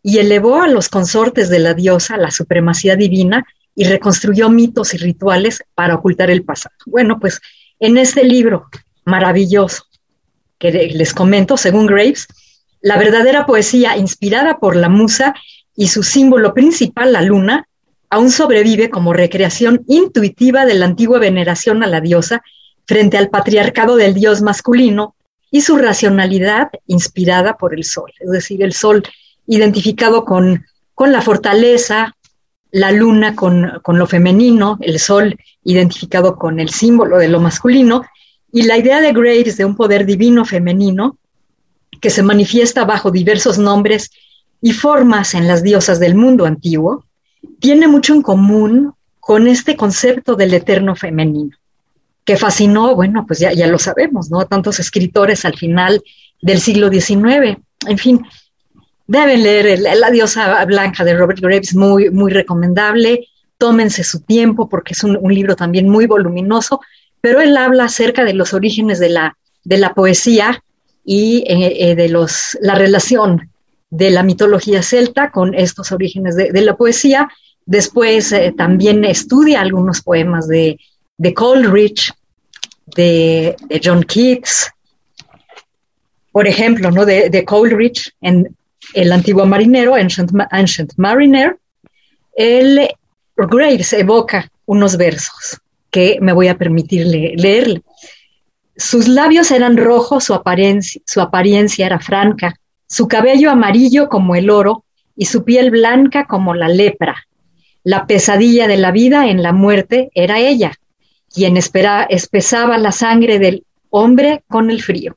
y 0.00 0.18
elevó 0.18 0.62
a 0.62 0.68
los 0.68 0.88
consortes 0.88 1.48
de 1.48 1.58
la 1.58 1.74
diosa 1.74 2.16
la 2.16 2.30
supremacía 2.30 2.94
divina 2.94 3.44
y 3.74 3.84
reconstruyó 3.84 4.48
mitos 4.48 4.94
y 4.94 4.98
rituales 4.98 5.64
para 5.74 5.96
ocultar 5.96 6.30
el 6.30 6.44
pasado. 6.44 6.76
Bueno, 6.86 7.18
pues 7.18 7.40
en 7.80 7.98
este 7.98 8.22
libro 8.22 8.68
maravilloso 9.04 9.86
que 10.56 10.70
les 10.70 11.12
comento, 11.12 11.56
según 11.56 11.86
Graves, 11.86 12.28
la 12.80 12.96
verdadera 12.96 13.44
poesía, 13.44 13.96
inspirada 13.96 14.58
por 14.60 14.76
la 14.76 14.88
musa 14.88 15.34
y 15.74 15.88
su 15.88 16.04
símbolo 16.04 16.54
principal, 16.54 17.12
la 17.12 17.22
luna, 17.22 17.66
aún 18.14 18.30
sobrevive 18.30 18.90
como 18.90 19.12
recreación 19.12 19.82
intuitiva 19.88 20.64
de 20.66 20.74
la 20.74 20.86
antigua 20.86 21.18
veneración 21.18 21.82
a 21.82 21.88
la 21.88 22.00
diosa 22.00 22.44
frente 22.86 23.18
al 23.18 23.28
patriarcado 23.28 23.96
del 23.96 24.14
dios 24.14 24.40
masculino 24.40 25.16
y 25.50 25.62
su 25.62 25.76
racionalidad 25.78 26.68
inspirada 26.86 27.56
por 27.56 27.74
el 27.74 27.82
sol, 27.82 28.12
es 28.20 28.30
decir, 28.30 28.62
el 28.62 28.72
sol 28.72 29.02
identificado 29.48 30.24
con, 30.24 30.64
con 30.94 31.10
la 31.10 31.22
fortaleza, 31.22 32.14
la 32.70 32.92
luna 32.92 33.34
con, 33.34 33.80
con 33.82 33.98
lo 33.98 34.06
femenino, 34.06 34.78
el 34.80 35.00
sol 35.00 35.36
identificado 35.64 36.36
con 36.36 36.60
el 36.60 36.68
símbolo 36.68 37.18
de 37.18 37.26
lo 37.26 37.40
masculino, 37.40 38.04
y 38.52 38.62
la 38.62 38.78
idea 38.78 39.00
de 39.00 39.12
Graves 39.12 39.56
de 39.56 39.64
un 39.64 39.74
poder 39.74 40.06
divino 40.06 40.44
femenino 40.44 41.18
que 42.00 42.10
se 42.10 42.22
manifiesta 42.22 42.84
bajo 42.84 43.10
diversos 43.10 43.58
nombres 43.58 44.12
y 44.62 44.70
formas 44.70 45.34
en 45.34 45.48
las 45.48 45.64
diosas 45.64 45.98
del 45.98 46.14
mundo 46.14 46.46
antiguo, 46.46 47.04
tiene 47.60 47.88
mucho 47.88 48.14
en 48.14 48.22
común 48.22 48.92
con 49.20 49.46
este 49.46 49.76
concepto 49.76 50.34
del 50.34 50.54
eterno 50.54 50.94
femenino, 50.94 51.56
que 52.24 52.36
fascinó, 52.36 52.94
bueno, 52.94 53.24
pues 53.26 53.38
ya, 53.38 53.52
ya 53.52 53.66
lo 53.66 53.78
sabemos, 53.78 54.30
¿no? 54.30 54.44
Tantos 54.46 54.80
escritores 54.80 55.44
al 55.44 55.56
final 55.56 56.02
del 56.42 56.60
siglo 56.60 56.90
XIX. 56.90 57.58
En 57.86 57.98
fin, 57.98 58.24
deben 59.06 59.42
leer 59.42 59.66
el, 59.66 59.82
La 60.00 60.10
diosa 60.10 60.64
blanca 60.64 61.04
de 61.04 61.14
Robert 61.14 61.40
Graves, 61.40 61.74
muy, 61.74 62.10
muy 62.10 62.30
recomendable. 62.30 63.28
Tómense 63.56 64.04
su 64.04 64.20
tiempo 64.20 64.68
porque 64.68 64.92
es 64.92 65.04
un, 65.04 65.16
un 65.20 65.32
libro 65.32 65.56
también 65.56 65.88
muy 65.88 66.06
voluminoso, 66.06 66.80
pero 67.20 67.40
él 67.40 67.56
habla 67.56 67.84
acerca 67.84 68.24
de 68.24 68.34
los 68.34 68.52
orígenes 68.52 68.98
de 68.98 69.08
la, 69.08 69.36
de 69.64 69.78
la 69.78 69.94
poesía 69.94 70.62
y 71.04 71.44
eh, 71.46 71.90
eh, 71.90 71.94
de 71.94 72.08
los, 72.08 72.56
la 72.60 72.74
relación 72.74 73.50
de 73.94 74.10
la 74.10 74.24
mitología 74.24 74.82
celta 74.82 75.30
con 75.30 75.54
estos 75.54 75.92
orígenes 75.92 76.34
de, 76.34 76.60
la 76.62 76.76
poesía. 76.76 77.28
Después 77.64 78.32
eh, 78.32 78.52
también 78.56 79.04
estudia 79.04 79.60
algunos 79.60 80.02
poemas 80.02 80.48
de, 80.48 80.80
de 81.16 81.32
Coleridge, 81.32 82.12
de, 82.96 83.54
de, 83.68 83.80
John 83.82 84.02
Keats, 84.02 84.72
por 86.32 86.48
ejemplo, 86.48 86.90
¿no? 86.90 87.06
de, 87.06 87.30
de 87.30 87.44
Coleridge 87.44 88.12
en 88.20 88.56
El 88.94 89.12
antiguo 89.12 89.46
marinero, 89.46 89.94
Ancient, 89.94 90.32
Ancient 90.50 90.92
Mariner, 90.96 91.56
el 92.36 92.88
Graves 93.36 93.92
evoca 93.92 94.50
unos 94.66 94.96
versos 94.96 95.60
que 95.92 96.18
me 96.20 96.32
voy 96.32 96.48
a 96.48 96.58
permitir 96.58 97.06
le 97.06 97.34
leerle. 97.36 97.82
Sus 98.76 99.06
labios 99.06 99.52
eran 99.52 99.76
rojos, 99.76 100.24
su 100.24 100.34
su 101.06 101.20
apariencia 101.20 101.86
era 101.86 102.00
franca, 102.00 102.56
su 102.86 103.08
cabello 103.08 103.50
amarillo 103.50 104.08
como 104.08 104.34
el 104.36 104.50
oro 104.50 104.84
y 105.16 105.26
su 105.26 105.44
piel 105.44 105.70
blanca 105.70 106.26
como 106.26 106.54
la 106.54 106.68
lepra. 106.68 107.26
La 107.82 108.06
pesadilla 108.06 108.66
de 108.66 108.76
la 108.76 108.90
vida 108.90 109.28
en 109.28 109.42
la 109.42 109.52
muerte 109.52 110.10
era 110.14 110.38
ella, 110.38 110.72
quien 111.32 111.56
espesaba 111.56 112.78
la 112.78 112.92
sangre 112.92 113.38
del 113.38 113.64
hombre 113.90 114.42
con 114.48 114.70
el 114.70 114.82
frío. 114.82 115.16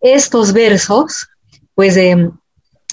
Estos 0.00 0.52
versos, 0.52 1.28
pues, 1.74 1.96
eh, 1.96 2.30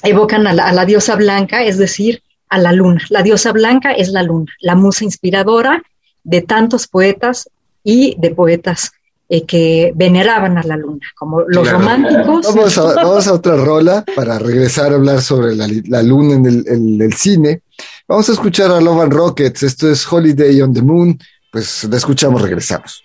evocan 0.03 0.47
a 0.47 0.53
la 0.53 0.85
diosa 0.85 1.15
blanca, 1.15 1.63
es 1.63 1.77
decir, 1.77 2.23
a 2.49 2.57
la 2.57 2.71
luna. 2.71 3.01
La 3.09 3.21
diosa 3.21 3.51
blanca 3.51 3.91
es 3.91 4.09
la 4.09 4.23
luna, 4.23 4.51
la 4.59 4.75
musa 4.75 5.03
inspiradora 5.03 5.83
de 6.23 6.41
tantos 6.41 6.87
poetas 6.87 7.49
y 7.83 8.15
de 8.19 8.31
poetas 8.31 8.91
eh, 9.27 9.45
que 9.45 9.91
veneraban 9.95 10.57
a 10.57 10.63
la 10.63 10.77
luna, 10.77 11.07
como 11.17 11.41
los 11.47 11.69
románticos. 11.69 12.53
Vamos 12.55 13.27
a, 13.27 13.33
otra 13.33 13.55
rola 13.55 14.03
para 14.15 14.37
regresar 14.39 14.91
a 14.91 14.95
hablar 14.95 15.21
sobre 15.21 15.55
la, 15.55 16.03
luna 16.03 16.35
en 16.35 17.01
el, 17.01 17.13
cine. 17.13 17.61
Vamos 18.07 18.29
a 18.29 18.33
escuchar 18.33 18.71
a 18.71 18.81
Love 18.81 19.01
and 19.01 19.13
Rockets, 19.13 19.63
esto 19.63 19.89
es 19.89 20.11
Holiday 20.11 20.61
on 20.61 20.73
the 20.73 20.81
Moon, 20.81 21.17
pues 21.51 21.85
la 21.85 21.97
escuchamos, 21.97 22.41
regresamos. 22.41 23.04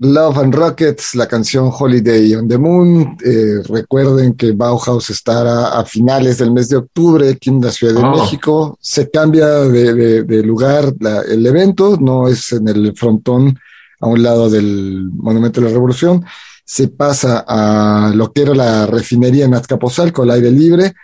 Love 0.00 0.38
and 0.38 0.54
Rockets, 0.54 1.16
la 1.16 1.26
canción 1.26 1.70
Holiday 1.76 2.34
on 2.36 2.46
the 2.46 2.56
Moon. 2.56 3.16
Eh, 3.24 3.60
recuerden 3.68 4.34
que 4.34 4.52
Bauhaus 4.52 5.10
estará 5.10 5.70
a 5.78 5.84
finales 5.84 6.38
del 6.38 6.52
mes 6.52 6.68
de 6.68 6.76
octubre 6.76 7.28
aquí 7.28 7.50
en 7.50 7.60
la 7.60 7.72
Ciudad 7.72 7.94
de 7.94 8.06
Oh. 8.06 8.16
México. 8.16 8.78
Se 8.80 9.10
cambia 9.10 9.46
de, 9.48 9.94
de- 9.94 10.22
de 10.22 10.42
lugar 10.44 10.94
la- 11.00 11.22
el 11.22 11.44
evento, 11.44 11.96
no 12.00 12.28
es 12.28 12.52
en 12.52 12.68
el 12.68 12.94
frontón 12.96 13.58
a 14.00 14.06
un 14.06 14.22
lado 14.22 14.48
del 14.48 15.10
Monumento 15.12 15.60
de 15.60 15.66
la 15.66 15.72
Revolución. 15.72 16.24
Se 16.64 16.86
pasa 16.88 17.44
a 17.48 18.12
lo 18.14 18.32
que 18.32 18.42
era 18.42 18.54
la 18.54 18.86
refinería 18.86 19.46
en 19.46 19.54
Azcapotzalco, 19.54 20.22
al 20.22 20.30
aire 20.30 20.52
libre, 20.52 20.94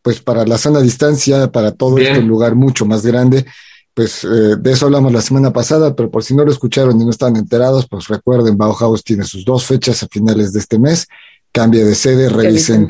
pues 0.00 0.20
para 0.20 0.46
la 0.46 0.58
sana 0.58 0.80
distancia, 0.80 1.50
para 1.50 1.72
todo 1.72 1.96
Bien. 1.96 2.12
esto, 2.12 2.20
un 2.22 2.28
lugar 2.28 2.54
mucho 2.54 2.86
más 2.86 3.04
grande. 3.04 3.46
Pues 3.94 4.24
eh, 4.24 4.56
de 4.58 4.72
eso 4.72 4.86
hablamos 4.86 5.12
la 5.12 5.22
semana 5.22 5.52
pasada, 5.52 5.94
pero 5.94 6.10
por 6.10 6.24
si 6.24 6.34
no 6.34 6.44
lo 6.44 6.50
escucharon 6.50 7.00
y 7.00 7.04
no 7.04 7.10
están 7.10 7.36
enterados, 7.36 7.86
pues 7.88 8.08
recuerden, 8.08 8.58
Bauhaus 8.58 9.04
tiene 9.04 9.24
sus 9.24 9.44
dos 9.44 9.64
fechas 9.64 10.02
a 10.02 10.08
finales 10.08 10.52
de 10.52 10.58
este 10.58 10.80
mes, 10.80 11.06
cambia 11.52 11.84
de 11.84 11.94
sede, 11.94 12.28
revisen, 12.28 12.88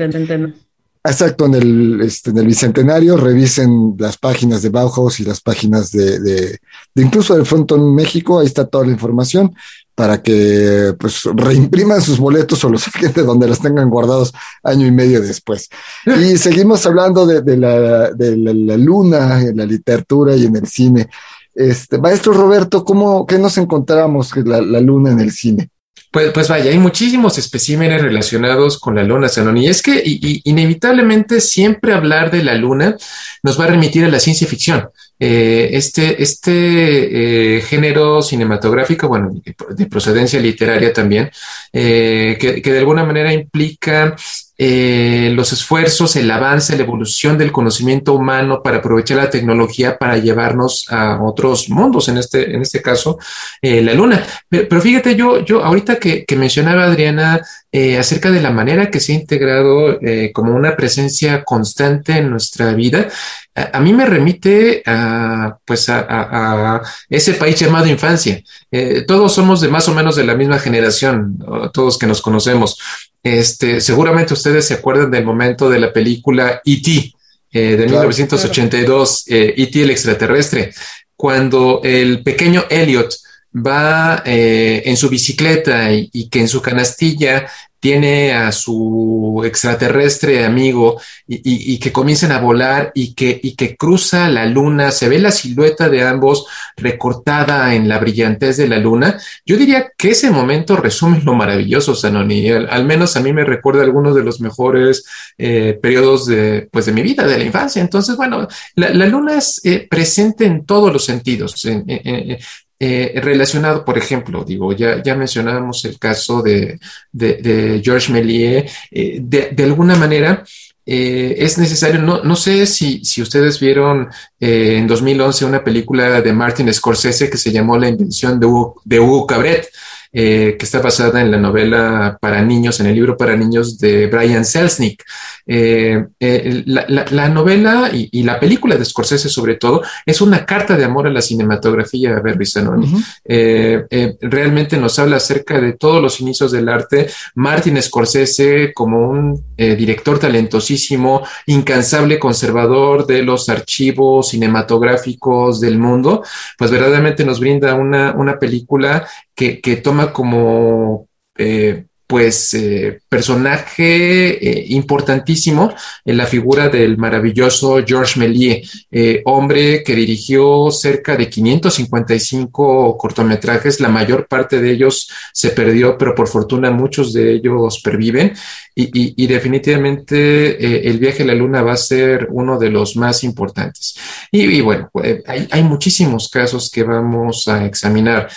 exacto, 1.05 1.47
en 1.47 1.55
el, 1.55 2.01
este, 2.01 2.31
en 2.31 2.39
el 2.39 2.47
Bicentenario, 2.47 3.17
revisen 3.17 3.95
las 3.99 4.17
páginas 4.17 4.63
de 4.63 4.71
Bauhaus 4.71 5.21
y 5.21 5.25
las 5.25 5.41
páginas 5.41 5.91
de, 5.93 6.19
de, 6.21 6.59
de 6.95 7.03
incluso 7.03 7.35
del 7.35 7.47
Frontón 7.47 7.95
México, 7.95 8.41
ahí 8.41 8.47
está 8.47 8.67
toda 8.67 8.87
la 8.87 8.93
información 8.93 9.55
para 9.95 10.23
que 10.23 10.95
pues 10.99 11.23
reimpriman 11.35 12.03
sus 12.03 12.19
boletos 12.19 12.65
o 12.65 12.69
los 12.69 12.83
saquen 12.83 13.13
de 13.13 13.23
donde 13.23 13.47
los 13.47 13.61
tengan 13.61 13.91
guardados 13.91 14.33
año 14.63 14.87
y 14.87 14.91
medio 14.91 15.21
después. 15.21 15.69
Y 16.07 16.37
seguimos 16.37 16.85
hablando 16.87 17.27
de, 17.27 17.43
de 17.43 17.57
la, 17.57 18.11
de 18.11 18.37
la, 18.37 18.53
la 18.53 18.77
luna 18.77 19.41
en 19.41 19.57
la 19.57 19.67
literatura 19.67 20.35
y 20.35 20.47
en 20.47 20.57
el 20.57 20.67
cine. 20.67 21.09
Este, 21.55 21.99
maestro 21.99 22.33
Roberto, 22.33 22.85
¿cómo, 22.85 23.27
qué 23.27 23.39
nos 23.39 23.57
encontramos 23.59 24.37
la, 24.39 24.61
la 24.61 24.81
luna 24.81 25.13
en 25.13 25.21
el 25.21 25.31
cine? 25.31 25.71
Pues, 26.11 26.31
pues 26.31 26.49
vaya, 26.49 26.71
hay 26.71 26.79
muchísimos 26.79 27.39
especímenes 27.39 28.01
relacionados 28.01 28.79
con 28.79 28.95
la 28.95 29.03
luna, 29.03 29.29
Sanón. 29.29 29.57
Y 29.57 29.67
es 29.67 29.83
que 29.83 30.01
y 30.05 30.41
inevitablemente 30.45 31.41
siempre 31.41 31.93
hablar 31.93 32.31
de 32.31 32.45
la 32.45 32.55
luna 32.55 32.97
nos 33.43 33.59
va 33.59 33.65
a 33.65 33.69
remitir 33.69 34.05
a 34.05 34.09
la 34.09 34.21
ciencia 34.21 34.47
ficción. 34.47 34.89
Eh, 35.19 35.71
este 35.73 36.23
este 36.23 37.57
eh, 37.57 37.61
género 37.63 38.21
cinematográfico, 38.21 39.09
bueno, 39.09 39.33
de 39.71 39.87
procedencia 39.87 40.41
literaria 40.41 40.93
también, 40.93 41.31
eh, 41.73 42.37
que, 42.39 42.61
que 42.61 42.73
de 42.73 42.79
alguna 42.79 43.05
manera 43.05 43.33
implica 43.33 44.17
eh, 44.57 45.33
los 45.35 45.53
esfuerzos, 45.53 46.15
el 46.17 46.31
avance, 46.31 46.77
la 46.77 46.85
evolución 46.85 47.37
del 47.37 47.51
conocimiento 47.53 48.13
humano 48.15 48.63
para 48.63 48.79
aprovechar 48.79 49.17
la 49.17 49.31
tecnología 49.31 49.99
para 49.99 50.19
llevarnos 50.19 50.87
a 50.91 51.21
otros 51.23 51.69
mundos, 51.71 52.09
en 52.09 52.19
este, 52.19 52.55
en 52.55 52.63
este 52.63 52.81
caso, 52.81 53.19
eh, 53.61 53.83
la 53.83 53.95
luna. 53.95 54.23
Pero, 54.49 54.81
fíjate, 54.81 55.17
yo, 55.17 55.41
yo 55.45 55.65
ahorita 55.65 55.97
que, 55.97 56.25
que 56.25 56.37
mencionaba 56.37 56.85
Adriana 56.85 57.41
eh, 57.73 57.99
acerca 57.99 58.31
de 58.31 58.41
la 58.41 58.51
manera 58.53 58.91
que 58.91 59.01
se 59.01 59.13
ha 59.13 59.17
integrado 59.17 59.99
eh, 60.01 60.31
como 60.33 60.55
una 60.55 60.77
presencia 60.77 61.43
constante 61.43 62.13
en 62.19 62.31
nuestra 62.31 62.73
vida, 62.75 63.09
a, 63.57 63.79
a 63.79 63.81
mí 63.81 63.93
me 63.93 64.07
remite 64.07 64.83
a, 64.87 65.57
pues 65.65 65.89
a, 65.89 66.01
a- 66.01 66.77
a 66.77 66.83
ese 67.09 67.35
país 67.35 67.59
llamado 67.59 67.87
infancia. 67.87 68.41
Eh, 68.71 69.05
todos 69.07 69.33
somos 69.35 69.61
de 69.61 69.69
más 69.69 69.89
o 69.89 69.95
menos 69.95 70.15
de 70.17 70.25
la 70.25 70.35
misma 70.37 70.59
generación, 70.61 71.39
todos 71.73 71.99
que 71.99 72.07
nos 72.07 72.23
conocemos. 72.23 72.79
Este, 73.25 73.81
seguramente 73.81 74.35
ustedes 74.35 74.67
se 74.67 74.75
acuerdan 74.75 75.11
del 75.11 75.25
momento 75.25 75.71
de 75.71 75.81
la 75.81 75.93
película 75.93 76.61
E.T. 76.65 77.13
eh, 77.53 77.61
de 77.77 77.87
Claro. 77.87 78.09
1982, 78.09 79.25
eh, 79.29 79.55
E.T. 79.57 79.83
el 79.83 79.91
extraterrestre, 79.91 80.75
cuando 81.17 81.81
el 81.83 82.23
pequeño 82.23 82.65
Elliot 82.69 83.15
va 83.55 84.23
eh, 84.27 84.83
en 84.85 84.97
su 84.97 85.09
bicicleta 85.09 85.91
y, 85.93 86.11
y 86.13 86.29
que 86.29 86.41
en 86.41 86.49
su 86.49 86.61
canastilla 86.61 87.47
tiene 87.85 88.33
a 88.33 88.51
su 88.51 89.43
extraterrestre 89.45 90.43
amigo 90.43 90.99
y, 91.29 91.79
que 91.79 91.93
comienzan 91.93 92.33
a 92.33 92.41
volar 92.41 92.93
y 92.95 93.13
que, 93.13 93.39
y 93.43 93.57
que 93.57 93.77
cruza 93.77 94.31
la 94.31 94.47
luna, 94.47 94.91
se 94.91 95.11
ve 95.11 95.19
la 95.19 95.31
silueta 95.31 95.91
de 95.91 96.03
ambos 96.03 96.47
recortada 96.79 97.75
en 97.75 97.87
la 97.87 97.99
brillantez 97.99 98.57
de 98.57 98.69
la 98.69 98.79
luna. 98.79 99.19
Yo 99.45 99.59
diría 99.59 99.93
que 99.99 100.13
ese 100.13 100.31
momento 100.31 100.77
resume 100.77 101.21
lo 101.23 101.35
maravilloso, 101.35 101.95
Sanoni. 101.95 102.49
Al, 102.49 102.69
al 102.71 102.87
menos 102.87 103.19
a 103.19 103.21
mí 103.21 103.35
me 103.35 103.45
recuerda 103.45 103.83
algunos 103.83 104.15
de 104.17 104.25
los 104.25 104.41
mejores 104.41 105.05
eh, 105.37 105.79
periodos 105.83 106.25
de, 106.25 106.67
pues, 106.73 106.87
de 106.87 106.93
mi 106.93 107.03
vida, 107.03 107.27
de 107.27 107.37
la 107.37 107.45
infancia. 107.45 107.83
Entonces, 107.83 108.17
bueno, 108.17 108.49
la, 108.77 109.07
luna 109.07 109.37
es 109.37 109.61
eh, 109.63 109.87
presente 109.91 110.47
en 110.47 110.65
todos 110.65 110.91
los 110.91 111.05
sentidos. 111.05 111.63
En- 111.67 111.85
en- 111.87 112.31
en- 112.31 112.39
eh, 112.79 113.13
relacionado, 113.23 113.85
por 113.85 113.97
ejemplo, 113.97 114.45
digo, 114.45 114.73
ya, 114.73 115.03
ya 115.03 115.15
mencionábamos 115.15 115.85
el 115.85 115.99
caso 115.99 116.43
de, 116.43 116.79
de, 117.13 117.35
de 117.35 117.81
Georges 117.85 118.11
Méliès, 118.11 118.73
eh, 118.91 119.19
de, 119.21 119.65
alguna 119.65 119.97
manera 119.97 120.45
eh, 120.87 121.37
es 121.39 121.57
necesario, 121.57 122.03
no, 122.03 122.23
no 122.23 122.37
sé 122.37 122.67
si, 122.67 123.05
si 123.05 123.23
ustedes 123.23 123.59
vieron 123.59 124.09
eh, 124.39 124.77
en 124.79 124.87
2011 124.87 125.45
una 125.47 125.65
película 125.65 126.21
de 126.21 126.33
Martin 126.33 126.73
Scorsese 126.73 127.31
que 127.31 127.39
se 127.39 127.53
llamó 127.53 127.79
La 127.79 127.89
invención 127.89 128.39
de 128.39 128.47
Hugo, 128.47 128.83
de 128.85 129.01
Hugo 129.01 129.27
Cabret, 129.27 129.69
eh, 130.17 130.57
que 130.59 130.65
está 130.65 130.79
basada 130.81 131.21
en 131.21 131.31
la 131.33 131.39
novela 131.39 132.17
para 132.21 132.41
niños, 132.43 132.79
en 132.81 132.87
el 132.87 132.95
libro 132.95 133.17
para 133.17 133.37
niños 133.37 133.79
de 133.79 134.07
Brian 134.07 134.45
Selznick. 134.45 135.03
Eh, 135.47 136.03
eh, 136.21 136.63
la, 136.67 136.87
la- 136.89 137.05
la 137.11 137.29
novela 137.29 137.91
y, 137.93 138.09
y 138.13 138.23
la 138.23 138.41
película 138.41 138.77
de 138.77 138.85
Scorsese 138.85 139.29
sobre 139.29 139.57
todo 139.57 139.83
es 140.07 140.21
una 140.23 140.47
carta 140.47 140.77
de 140.77 140.85
amor 140.85 141.07
a 141.07 141.11
la 141.11 141.21
cinematografía, 141.21 142.21
Berry 142.21 142.47
Zanoni. 142.47 142.91
Eh, 143.27 143.85
realmente 144.23 144.77
nos 144.79 144.99
habla 144.99 145.17
acerca 145.17 145.61
de 145.61 145.73
todos 145.75 146.01
los 146.01 146.21
inicios 146.21 146.53
del 146.53 146.69
arte. 146.69 147.09
Martin 147.35 147.83
Scorsese 147.83 148.73
como 148.73 149.11
un 149.11 149.45
director 149.57 150.19
talentosísimo, 150.19 151.23
incansable 151.47 152.19
conservador 152.19 153.07
de 153.07 153.23
los 153.23 153.49
archivos 153.49 154.29
cinematográficos 154.29 155.61
del 155.61 155.79
mundo, 155.79 156.23
pues 156.59 156.71
verdaderamente 156.71 157.25
nos 157.25 157.41
brinda 157.41 157.75
una, 157.75 158.13
una 158.17 158.39
película 158.39 159.07
que, 159.35 159.61
que 159.61 159.77
toma 159.77 160.13
como... 160.13 161.09
eh, 161.37 161.87
pues 162.15 162.55
eh, 162.55 163.01
personaje 163.09 164.39
eh, 164.39 164.67
importantísimo 164.69 165.75
en 166.05 166.17
la 166.17 166.27
figura 166.27 166.69
del 166.69 166.97
maravilloso 166.97 167.83
Georges 167.85 168.19
Méliès, 168.19 168.87
eh, 168.93 169.21
hombre 169.25 169.83
que 169.83 169.97
dirigió 169.97 170.71
cerca 170.71 171.17
de 171.17 171.29
555 171.29 172.97
cortometrajes, 172.97 173.81
la 173.81 173.89
mayor 173.89 174.29
parte 174.29 174.61
de 174.61 174.71
ellos 174.71 175.11
se 175.33 175.51
perdió, 175.51 175.99
pero 175.99 176.15
por 176.15 176.29
fortuna 176.29 176.71
muchos 176.71 177.13
de 177.13 177.33
ellos 177.33 177.81
perviven 177.83 178.33
y, 178.77 179.27
definitivamente 179.27 180.89
el 180.89 180.99
viaje 180.99 181.23
a 181.23 181.27
la 181.27 181.35
luna 181.35 181.63
va 181.63 181.75
a 181.75 181.77
ser 181.77 182.27
uno 182.31 182.59
de 182.59 182.71
los 182.71 182.97
más 182.97 183.23
importantes. 183.23 183.95
Y, 184.33 184.43
y 184.43 184.61
bueno, 184.61 184.91
hay, 185.27 185.47
hay 185.49 185.63
muchísimos 185.63 186.29
casos 186.29 186.71
que 186.71 186.83
vamos 186.83 187.47
a 187.47 187.65
examinar. 187.67 188.29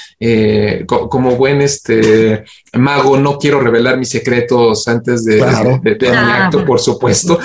Co- 0.85 1.09
como 1.09 1.35
buen 1.35 1.61
este 1.61 2.43
mago, 2.73 3.17
no 3.17 3.37
quiero 3.39 3.59
revelar 3.67 3.97
mis 3.97 4.09
secretos 4.09 4.87
antes 4.87 5.23
de, 5.25 5.37
Claro. 5.37 5.79
de- 5.83 5.95
de 5.95 6.09
mi 6.09 6.15
acto, 6.17 6.65
por 6.65 6.79
supuesto. 6.79 7.39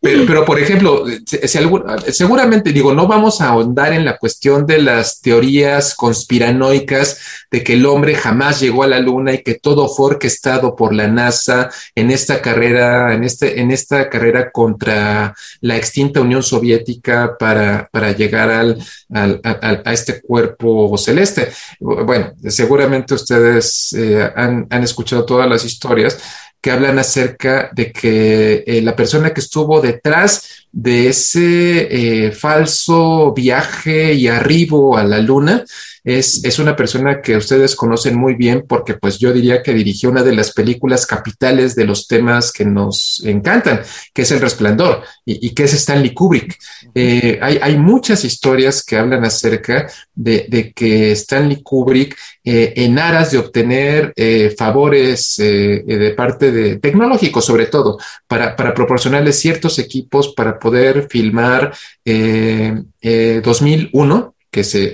Pero, 0.00 0.24
pero, 0.26 0.44
por 0.44 0.58
ejemplo, 0.58 1.04
si- 1.26 1.38
si 1.48 1.58
algún- 1.58 1.84
seguramente 2.12 2.72
digo, 2.72 2.92
no 2.94 3.06
vamos 3.06 3.40
a 3.40 3.48
ahondar 3.48 3.92
en 3.92 4.04
la 4.04 4.16
cuestión 4.18 4.66
de 4.66 4.78
las 4.80 5.20
teorías 5.20 5.94
conspiranoicas 5.94 7.18
de 7.50 7.62
que 7.62 7.74
el 7.74 7.86
hombre 7.86 8.14
jamás 8.14 8.60
llegó 8.60 8.82
a 8.82 8.86
la 8.88 8.98
luna 9.00 9.32
y 9.32 9.42
que 9.42 9.54
todo 9.54 9.88
fue 9.88 10.06
orquestado 10.12 10.74
por 10.76 10.92
la 10.94 11.06
NASA 11.08 11.70
en 11.94 12.10
esta 12.10 12.40
carrera, 12.40 13.14
en 13.14 13.24
este, 13.24 13.60
en 13.60 13.70
esta 13.70 14.08
carrera 14.08 14.50
contra 14.50 15.34
la 15.60 15.76
extinta 15.76 16.20
Unión 16.20 16.42
Soviética 16.42 17.36
para, 17.38 17.88
para 17.90 18.12
llegar 18.12 18.50
al, 18.50 18.78
al- 19.12 19.40
al- 19.42 19.82
a 19.84 19.92
este 19.92 20.20
cuerpo 20.20 20.96
celeste. 20.98 21.48
Bueno, 21.80 22.32
seguramente 22.48 23.14
ustedes 23.14 23.92
eh, 23.94 24.30
han, 24.34 24.66
han 24.70 24.82
escuchado 24.82 25.24
las 25.46 25.64
historias 25.64 26.18
que 26.60 26.70
hablan 26.70 26.98
acerca 26.98 27.70
de 27.72 27.92
que 27.92 28.64
eh, 28.66 28.82
la 28.82 28.96
persona 28.96 29.32
que 29.32 29.40
estuvo 29.40 29.80
detrás 29.80 30.66
de 30.72 31.08
ese 31.08 32.26
eh, 32.26 32.32
falso 32.32 33.32
viaje 33.32 34.14
y 34.14 34.26
arribo 34.26 34.96
a 34.96 35.04
la 35.04 35.18
luna 35.18 35.64
es, 36.06 36.42
es, 36.44 36.58
una 36.60 36.76
persona 36.76 37.20
que 37.20 37.36
ustedes 37.36 37.74
conocen 37.74 38.16
muy 38.16 38.36
bien 38.36 38.64
porque 38.68 38.94
pues 38.94 39.18
yo 39.18 39.32
diría 39.32 39.60
que 39.60 39.74
dirigió 39.74 40.08
una 40.08 40.22
de 40.22 40.36
las 40.36 40.52
películas 40.52 41.04
capitales 41.04 41.74
de 41.74 41.84
los 41.84 42.06
temas 42.06 42.52
que 42.52 42.64
nos 42.64 43.20
encantan, 43.24 43.80
que 44.14 44.22
es 44.22 44.30
El 44.30 44.40
Resplandor 44.40 45.02
y, 45.24 45.48
y 45.48 45.50
que 45.50 45.64
es 45.64 45.74
Stanley 45.74 46.14
Kubrick. 46.14 46.56
Eh, 46.94 47.40
hay, 47.42 47.58
hay, 47.60 47.76
muchas 47.76 48.24
historias 48.24 48.84
que 48.84 48.96
hablan 48.96 49.24
acerca 49.24 49.88
de, 50.14 50.46
de 50.48 50.72
que 50.72 51.10
Stanley 51.10 51.60
Kubrick, 51.60 52.16
eh, 52.44 52.72
en 52.76 53.00
aras 53.00 53.32
de 53.32 53.38
obtener 53.38 54.12
eh, 54.14 54.54
favores 54.56 55.34
de 55.38 56.14
parte 56.16 56.52
de 56.52 56.76
tecnológicos 56.76 57.44
sobre 57.44 57.66
todo, 57.66 57.98
para, 58.28 58.54
para 58.54 58.72
proporcionarles 58.72 59.40
ciertos 59.40 59.80
equipos 59.80 60.32
para 60.36 60.56
poder 60.56 61.08
filmar 61.10 61.74
2001, 62.04 64.35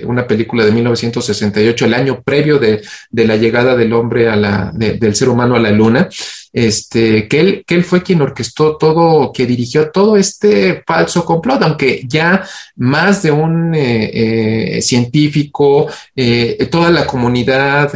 una 0.05 0.27
película 0.27 0.65
de 0.65 0.71
1968, 0.71 1.85
el 1.85 1.93
año 1.93 2.21
previo 2.21 2.59
de, 2.59 2.81
de 3.09 3.27
la 3.27 3.35
llegada 3.35 3.75
del 3.75 3.93
hombre 3.93 4.29
a 4.29 4.35
la, 4.35 4.71
de, 4.73 4.93
del 4.93 5.15
ser 5.15 5.29
humano 5.29 5.55
a 5.55 5.59
la 5.59 5.71
luna, 5.71 6.09
este, 6.53 7.27
que 7.27 7.39
él, 7.39 7.63
que 7.65 7.73
él 7.75 7.83
fue 7.83 8.03
quien 8.03 8.21
orquestó 8.21 8.77
todo, 8.77 9.33
que 9.33 9.47
dirigió 9.47 9.89
todo 9.89 10.15
este 10.15 10.83
falso 10.85 11.25
complot, 11.25 11.63
aunque 11.63 12.03
ya 12.07 12.45
más 12.75 13.23
de 13.23 13.31
un 13.31 13.73
eh, 13.73 14.77
eh, 14.77 14.81
científico, 14.81 15.87
eh, 16.15 16.67
toda 16.71 16.91
la 16.91 17.07
comunidad 17.07 17.91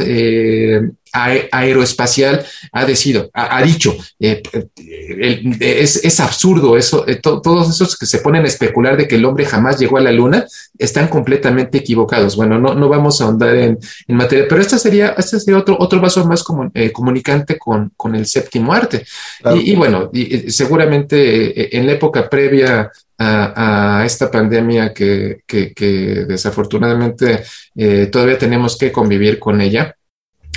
aeroespacial 1.10 2.44
ha, 2.72 2.84
decido, 2.84 3.30
ha, 3.32 3.62
dicho, 3.62 3.96
es, 4.18 6.04
es, 6.04 6.20
absurdo 6.20 6.76
eso, 6.76 7.04
to, 7.22 7.40
todos 7.40 7.70
esos 7.70 7.96
que 7.96 8.06
se 8.06 8.18
ponen 8.18 8.44
a 8.44 8.48
especular 8.48 8.96
de 8.96 9.08
que 9.08 9.16
el 9.16 9.24
hombre 9.24 9.46
jamás 9.46 9.78
llegó 9.78 9.96
a 9.96 10.02
la 10.02 10.12
luna 10.12 10.46
están 10.78 11.08
completamente 11.08 11.78
equivocados. 11.78 12.36
Bueno, 12.36 12.58
no, 12.58 12.74
no 12.74 12.88
vamos 12.88 13.20
a 13.20 13.24
ahondar 13.24 13.56
en, 13.56 13.78
en 14.06 14.16
materia, 14.16 14.46
pero 14.48 14.62
sería, 14.64 15.14
este 15.16 15.40
sería 15.40 15.58
otro, 15.58 15.76
otro 15.80 16.00
vaso 16.00 16.24
más 16.26 16.44
comunicante 16.44 17.58
con, 17.58 17.90
con, 17.96 18.14
el 18.14 18.26
séptimo 18.48 18.72
arte. 18.72 19.04
Claro. 19.40 19.56
Y, 19.56 19.72
y, 19.72 19.76
bueno, 19.76 20.10
y, 20.12 20.50
seguramente 20.50 21.76
en 21.76 21.86
la 21.86 21.92
época 21.92 22.28
previa 22.28 22.90
a, 23.18 24.00
a, 24.00 24.06
esta 24.06 24.30
pandemia 24.30 24.94
que, 24.94 25.40
que, 25.46 25.72
que 25.72 26.24
desafortunadamente 26.26 27.42
eh, 27.74 28.06
todavía 28.06 28.38
tenemos 28.38 28.76
que 28.78 28.92
convivir 28.92 29.38
con 29.38 29.60
ella. 29.60 29.94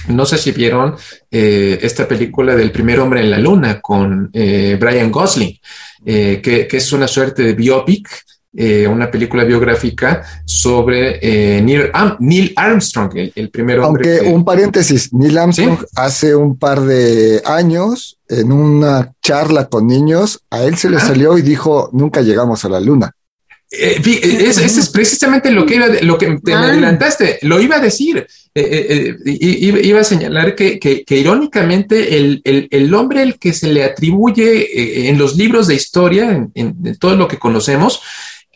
No 0.08 0.26
sé 0.26 0.38
si 0.38 0.52
vieron 0.52 0.96
eh, 1.30 1.80
esta 1.82 2.08
película 2.08 2.56
del 2.56 2.72
primer 2.72 3.00
hombre 3.00 3.22
en 3.22 3.32
la 3.32 3.38
luna 3.38 3.80
con 3.80 4.30
eh, 4.34 4.78
Brian 4.80 5.12
Gosling, 5.12 5.60
eh, 6.06 6.40
que, 6.42 6.68
que, 6.68 6.78
es 6.78 6.92
una 6.92 7.08
suerte 7.08 7.44
de 7.44 7.54
biopic, 7.54 8.08
eh, 8.54 8.88
una 8.88 9.10
película 9.10 9.44
biográfica 9.44 10.24
sobre 10.46 11.62
Neil, 11.62 11.90
Am 11.94 12.18
Neil, 12.20 12.54
Armstrong, 12.56 13.12
el, 13.16 13.32
el 13.36 13.50
primer 13.50 13.80
hombre. 13.80 14.10
Aunque 14.10 14.26
que... 14.26 14.34
un 14.34 14.44
paréntesis, 14.44 15.14
Neil 15.14 15.38
Armstrong 15.38 15.80
¿Sí? 15.80 15.86
hace 15.96 16.36
un 16.36 16.58
par 16.58 16.82
de 16.82 17.42
años, 17.46 18.18
en 18.28 18.52
una 18.52 19.14
charla 19.22 19.68
con 19.68 19.88
niños, 19.88 20.42
a 20.50 20.64
él 20.64 20.78
se 20.78 20.90
le 20.90 20.98
ah. 20.98 21.02
salió 21.02 21.38
y 21.38 21.42
dijo, 21.42 21.90
nunca 21.94 22.22
llegamos 22.22 22.64
a 22.66 22.70
la 22.70 22.80
luna. 22.80 23.16
Eh, 23.74 24.02
es, 24.04 24.58
es, 24.58 24.78
es, 24.78 24.90
precisamente 24.90 25.50
lo 25.50 25.66
que, 25.66 25.76
iba, 25.76 25.88
lo 26.02 26.18
que 26.18 26.40
te 26.44 26.54
ah. 26.54 26.64
adelantaste, 26.64 27.40
lo 27.44 27.62
iba 27.62 27.78
a 27.78 27.80
decir. 27.80 28.28
Eh, 28.54 29.16
eh, 29.24 29.80
iba 29.84 30.02
a 30.02 30.04
señalar 30.04 30.56
que, 30.56 30.78
que, 30.78 31.06
que 31.06 31.18
irónicamente 31.18 32.18
el, 32.18 32.42
el, 32.44 32.68
el, 32.70 32.94
hombre 32.94 33.24
el 33.24 33.40
que 33.40 33.54
se 33.54 33.72
le 33.72 33.86
atribuye 33.86 35.08
en 35.08 35.18
los 35.18 35.38
libros 35.38 35.68
de 35.68 35.76
historia, 35.76 36.32
en, 36.32 36.52
en, 36.54 36.98
todo 36.98 37.16
lo 37.16 37.30
que 37.30 37.40
conocemos, 37.40 38.02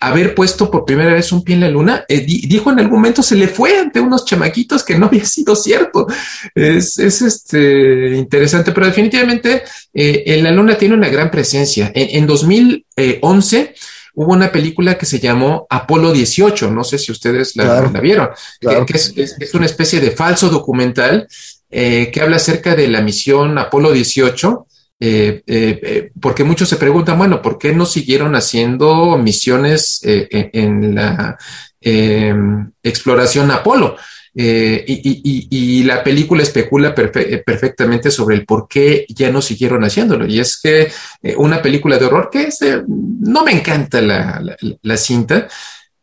haber 0.07 0.35
puesto 0.35 0.69
por 0.69 0.85
primera 0.85 1.13
vez 1.13 1.31
un 1.31 1.43
pie 1.43 1.55
en 1.55 1.61
la 1.61 1.69
luna, 1.69 2.05
eh, 2.07 2.21
dijo 2.21 2.71
en 2.71 2.79
algún 2.79 2.97
momento 2.97 3.23
se 3.23 3.35
le 3.35 3.47
fue 3.47 3.79
ante 3.79 3.99
unos 3.99 4.25
chamaquitos 4.25 4.83
que 4.83 4.97
no 4.97 5.05
había 5.07 5.25
sido 5.25 5.55
cierto. 5.55 6.07
Es, 6.53 6.97
es 6.99 7.21
este, 7.21 8.15
interesante, 8.15 8.71
pero 8.71 8.87
definitivamente 8.87 9.63
eh, 9.93 10.23
en 10.25 10.43
la 10.43 10.51
luna 10.51 10.77
tiene 10.77 10.95
una 10.95 11.09
gran 11.09 11.31
presencia. 11.31 11.91
En, 11.93 12.21
en 12.21 12.27
2011 12.27 13.75
hubo 14.15 14.31
una 14.33 14.51
película 14.51 14.97
que 14.97 15.05
se 15.05 15.19
llamó 15.19 15.67
Apolo 15.69 16.11
18, 16.13 16.71
no 16.71 16.83
sé 16.83 16.97
si 16.97 17.11
ustedes 17.11 17.55
la, 17.55 17.63
claro, 17.65 17.91
la 17.91 17.99
vieron, 17.99 18.29
claro. 18.59 18.85
que, 18.85 18.93
que 18.93 18.97
es, 18.97 19.13
es, 19.15 19.35
es, 19.39 19.53
una 19.53 19.65
especie 19.65 19.99
de 19.99 20.11
falso 20.11 20.49
documental 20.49 21.27
eh, 21.69 22.09
que 22.11 22.21
habla 22.21 22.37
acerca 22.37 22.75
de 22.75 22.87
la 22.87 23.01
misión 23.01 23.57
Apolo 23.57 23.91
18. 23.91 24.67
Eh, 24.99 25.43
eh, 25.45 26.11
porque 26.21 26.43
muchos 26.43 26.69
se 26.69 26.77
preguntan, 26.77 27.17
bueno, 27.17 27.41
¿por 27.41 27.57
qué 27.57 27.73
no 27.73 27.85
siguieron 27.85 28.35
haciendo 28.35 29.17
misiones 29.17 29.99
en, 30.03 30.49
en, 30.53 30.95
la 30.95 31.37
em, 31.81 32.71
exploración 32.81 33.51
Apolo? 33.51 33.97
Eh, 34.37 34.83
y, 34.87 35.83
la 35.83 36.03
película 36.03 36.43
especula 36.43 36.93
perfe 36.93 37.37
perfectamente 37.37 38.11
sobre 38.11 38.35
el 38.35 38.45
por 38.45 38.67
qué 38.67 39.05
ya 39.07 39.31
no 39.31 39.41
siguieron 39.41 39.83
haciéndolo. 39.83 40.27
Y 40.27 40.39
es 40.39 40.59
que 40.61 40.91
eh, 41.21 41.35
una 41.37 41.61
película 41.61 41.97
de 41.97 42.05
horror 42.05 42.29
que 42.31 42.49
eh, 42.49 42.81
no 42.87 43.43
me 43.45 43.51
encanta 43.51 44.01
la, 44.01 44.41
la, 44.41 44.57
la, 44.81 44.97
cinta, 44.97 45.47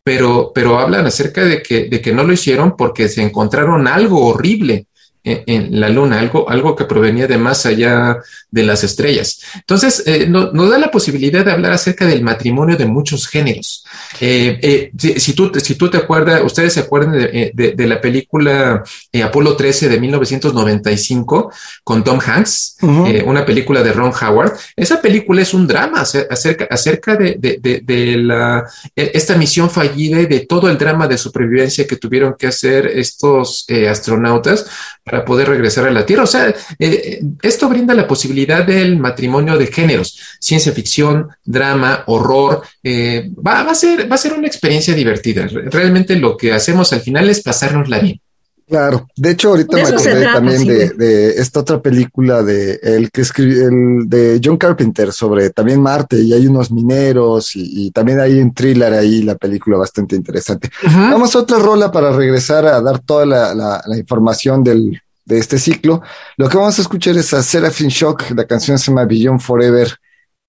pero, 0.03 0.51
pero 0.55 0.78
hablan 0.78 1.07
acerca 1.07 1.45
de 1.45 1.62
que, 1.62 1.88
de 1.88 2.01
que 2.01 2.12
no 2.12 2.24
lo 2.24 2.32
hicieron 2.32 2.74
porque 2.76 3.09
se 3.09 3.22
encontraron 3.22 3.86
algo 3.86 4.26
horrible 4.26 4.86
en, 5.25 5.43
en, 5.47 5.81
la 5.81 5.89
luna, 5.89 6.18
algo, 6.18 6.49
algo 6.49 6.75
que 6.75 6.85
provenía 6.85 7.27
de 7.27 7.39
más 7.39 7.64
allá 7.66 8.18
de 8.51 8.62
las 8.62 8.85
estrellas. 8.85 9.41
Entonces, 9.55 10.03
eh, 10.07 10.27
no, 10.29 10.53
nos 10.53 10.70
da 10.70 10.79
la 10.79 10.91
posibilidad 10.91 11.45
de 11.45 11.53
hablar 11.53 11.73
acerca 11.73 12.07
del 12.07 12.23
matrimonio 12.23 12.77
de 12.77 12.87
muchos 12.87 13.29
géneros. 13.29 13.85
Eh, 14.20 14.59
eh, 14.62 14.91
si, 14.99 15.20
si, 15.20 15.33
tú, 15.35 15.51
si 15.62 15.75
tú 15.77 15.91
te 15.91 15.99
acuerdas, 15.99 16.43
ustedes 16.45 16.75
se 16.75 16.81
acuerdan 16.81 17.12
de, 17.12 17.25
eh, 17.33 17.51
de, 17.55 17.73
de 17.73 17.87
la 17.87 18.01
película 18.01 18.83
eh, 19.12 19.23
Apolo 19.23 19.57
13 19.57 19.89
de 19.89 20.01
1995 20.01 21.53
con 21.85 22.05
Tom 22.05 22.18
Hanks, 22.25 22.77
uh 22.83 22.87
-huh. 22.87 23.25
una 23.25 23.47
película 23.47 23.83
de 23.83 23.93
Ron 23.93 24.12
Howard. 24.20 24.53
Esa 24.77 25.01
película 25.01 25.43
es 25.43 25.55
un 25.55 25.66
drama 25.66 26.01
acerca, 26.01 26.66
acerca 26.70 27.16
de, 27.16 27.37
de 27.39 28.16
la, 28.18 28.64
esta 28.95 29.37
misión 29.37 29.70
fallida 29.70 30.20
y 30.20 30.27
de 30.27 30.41
todo 30.41 30.68
el 30.68 30.79
drama 30.79 31.07
de 31.07 31.16
supervivencia 31.16 31.87
que 31.87 31.97
tuvieron 31.97 32.35
que 32.39 32.49
hacer 32.49 32.87
estos 32.87 33.66
astronautas 33.89 34.66
para 35.13 35.27
poder 35.27 35.47
regresar 35.47 35.87
a 35.87 35.91
la 35.91 36.07
Tierra. 36.07 36.23
O 36.23 36.27
sea, 36.27 36.55
eh, 36.79 37.21
esto 37.43 37.69
brinda 37.69 37.93
la 37.93 38.09
posibilidad 38.09 38.65
del 38.65 38.99
matrimonio 38.99 39.59
de 39.59 39.67
géneros, 39.67 40.19
ciencia 40.41 40.73
ficción, 40.73 41.29
drama, 41.45 42.05
horror. 42.07 42.63
Eh, 42.83 43.31
va, 43.47 43.63
va, 43.63 43.73
a 43.73 43.75
ser, 43.75 44.11
va 44.11 44.15
a 44.15 44.19
ser 44.19 44.33
una 44.33 44.47
experiencia 44.47 44.95
divertida. 44.95 45.47
Realmente 45.47 46.17
lo 46.17 46.35
que 46.35 46.55
hacemos 46.55 46.95
al 46.95 47.03
final 47.03 47.29
es 47.29 47.43
pasárnosla 47.43 47.99
bien. 47.99 48.23
Claro, 48.69 49.07
de 49.17 49.31
hecho 49.31 49.51
ahorita 49.51 49.77
de 49.77 49.83
me 49.83 49.89
acordé 49.89 50.21
trata, 50.21 50.33
también 50.35 50.59
sí. 50.59 50.69
de, 50.69 50.91
de, 50.91 51.29
esta 51.41 51.61
otra 51.61 51.83
película 51.83 52.43
de 52.43 52.79
el 52.83 53.11
que 53.11 53.21
escribió 53.21 53.69
el 53.69 54.09
de 54.09 54.41
John 54.43 54.57
Carpenter 54.57 55.13
sobre 55.13 55.51
también 55.51 55.81
Marte 55.81 56.21
y 56.21 56.33
hay 56.33 56.47
unos 56.47 56.71
mineros 56.71 57.55
y, 57.57 57.87
y 57.87 57.91
también 57.91 58.21
hay 58.21 58.39
un 58.41 58.55
thriller 58.55 58.93
ahí 58.93 59.23
la 59.23 59.35
película 59.35 59.77
bastante 59.77 60.17
interesante. 60.17 60.71
Uh 60.83 60.87
-huh. 60.87 61.11
Vamos 61.13 61.35
a 61.35 61.41
otra 61.41 61.59
rola 61.59 61.91
para 61.91 62.13
regresar 62.13 62.67
a 62.67 62.81
dar 62.81 63.01
toda 63.01 63.27
la, 63.27 63.55
la, 63.55 63.83
la, 63.87 63.99
información 63.99 64.63
del, 64.63 65.01
de 65.25 65.39
este 65.39 65.59
ciclo. 65.59 66.03
Lo 66.37 66.49
que 66.49 66.57
vamos 66.57 66.79
a 66.79 66.83
escuchar 66.83 67.17
es 67.17 67.33
a 67.35 67.43
Seraphim 67.43 67.89
Shock, 67.89 68.31
la 68.35 68.47
canción 68.47 68.79
se 68.79 68.91
llama 68.91 69.05
Beyond 69.05 69.41
Forever. 69.41 69.95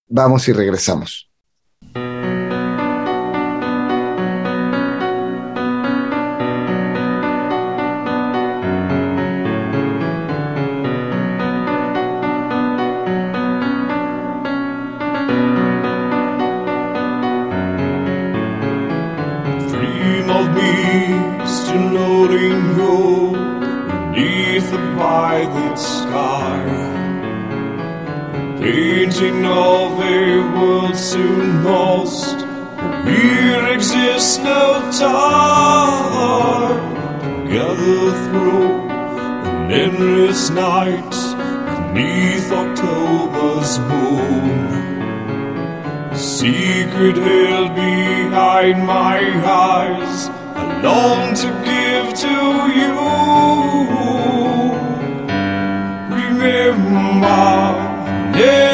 Vamos 0.07 0.47
y 0.47 0.53
regresamos. 0.53 1.32
Painting 28.63 29.45
of 29.45 29.99
a 29.99 30.39
world 30.55 30.95
soon 30.95 31.65
lost. 31.65 32.39
Here 33.05 33.67
exists 33.73 34.37
no 34.37 34.89
time. 34.97 36.13
Gather 37.49 38.11
through 38.23 38.89
an 38.89 39.71
endless 39.71 40.49
night 40.49 41.13
beneath 41.93 42.49
October's 42.53 43.79
moon. 43.79 44.71
A 46.11 46.17
secret 46.17 47.17
held 47.17 47.75
behind 47.75 48.87
my 48.87 49.19
eyes. 49.45 50.29
I 50.55 50.81
long 50.81 51.35
to 51.35 51.49
give 51.69 52.13
to 52.23 52.35
you 52.79 52.93
Yeah. 58.35 58.72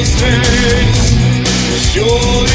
those 0.00 0.14
days. 0.18 1.92
Sure 1.92 2.49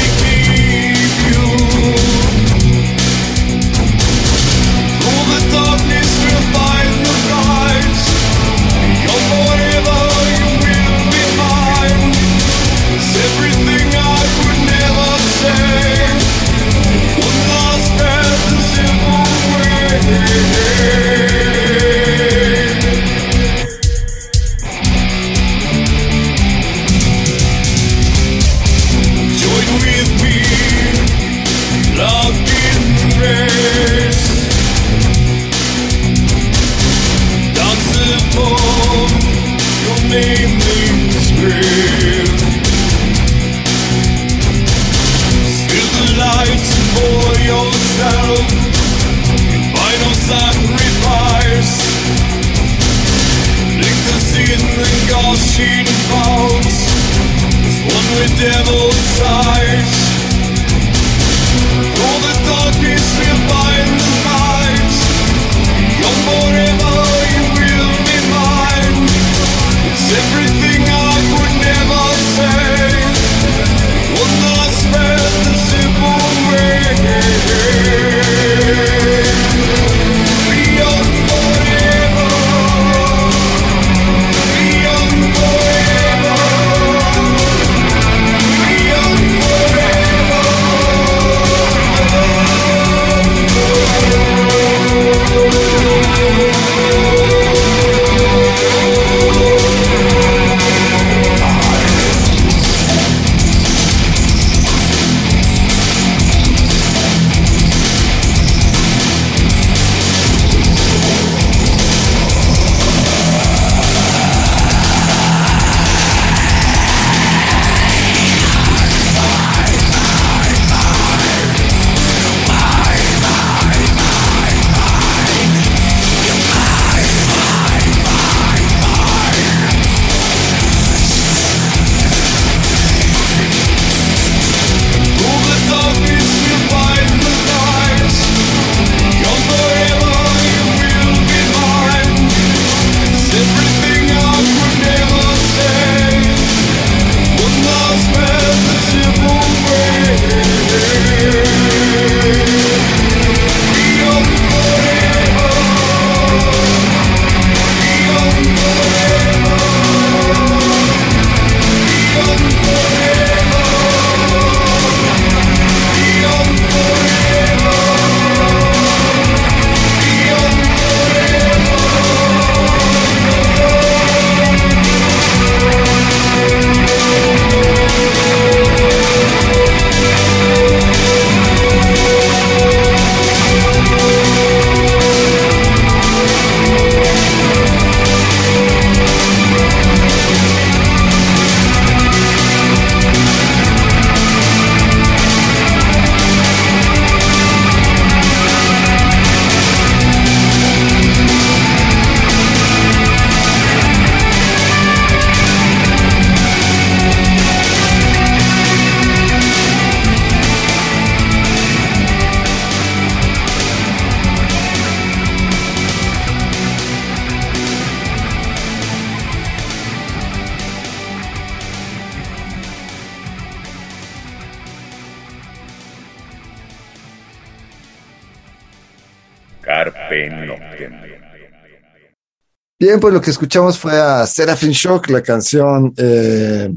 Bien, 232.78 233.00
pues 233.00 233.14
lo 233.14 233.20
que 233.20 233.30
escuchamos 233.30 233.78
fue 233.78 233.98
a 233.98 234.26
Seraphim 234.26 234.70
Shock, 234.70 235.08
la 235.08 235.22
canción 235.22 235.94
eh, 235.96 236.70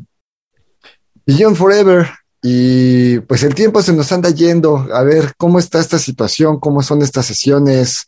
Beyond 1.25 1.55
Forever. 1.57 2.07
Y 2.41 3.19
pues 3.19 3.43
el 3.43 3.53
tiempo 3.53 3.81
se 3.81 3.91
nos 3.91 4.11
anda 4.13 4.29
yendo. 4.29 4.87
A 4.93 5.03
ver, 5.03 5.33
¿cómo 5.35 5.59
está 5.59 5.79
esta 5.79 5.99
situación? 5.99 6.59
¿Cómo 6.59 6.81
son 6.81 7.01
estas 7.01 7.25
sesiones? 7.25 8.05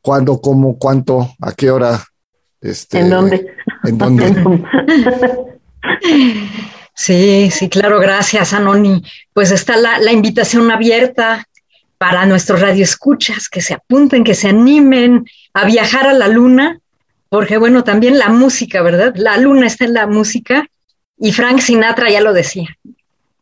¿Cuándo, 0.00 0.40
cómo, 0.40 0.78
cuánto, 0.78 1.34
a 1.40 1.52
qué 1.52 1.72
hora? 1.72 2.04
Este, 2.60 3.00
¿En 3.00 3.10
dónde? 3.10 3.46
¿En 3.84 3.98
dónde? 3.98 4.64
Sí, 6.96 7.50
sí, 7.50 7.68
claro, 7.68 7.98
gracias, 7.98 8.52
Anoni. 8.52 9.02
Pues 9.32 9.50
está 9.50 9.76
la, 9.76 9.98
la 9.98 10.12
invitación 10.12 10.70
abierta 10.70 11.44
para 12.04 12.26
nuestros 12.26 12.60
radioescuchas, 12.60 13.48
que 13.48 13.62
se 13.62 13.72
apunten, 13.72 14.24
que 14.24 14.34
se 14.34 14.48
animen 14.48 15.24
a 15.54 15.64
viajar 15.64 16.06
a 16.06 16.12
la 16.12 16.28
luna 16.28 16.78
porque 17.30 17.56
bueno, 17.56 17.82
también 17.82 18.18
la 18.18 18.28
música, 18.28 18.82
¿verdad? 18.82 19.14
La 19.16 19.38
luna 19.38 19.66
está 19.66 19.86
en 19.86 19.94
la 19.94 20.06
música 20.06 20.68
y 21.18 21.32
Frank 21.32 21.60
Sinatra 21.60 22.10
ya 22.10 22.20
lo 22.20 22.34
decía, 22.34 22.76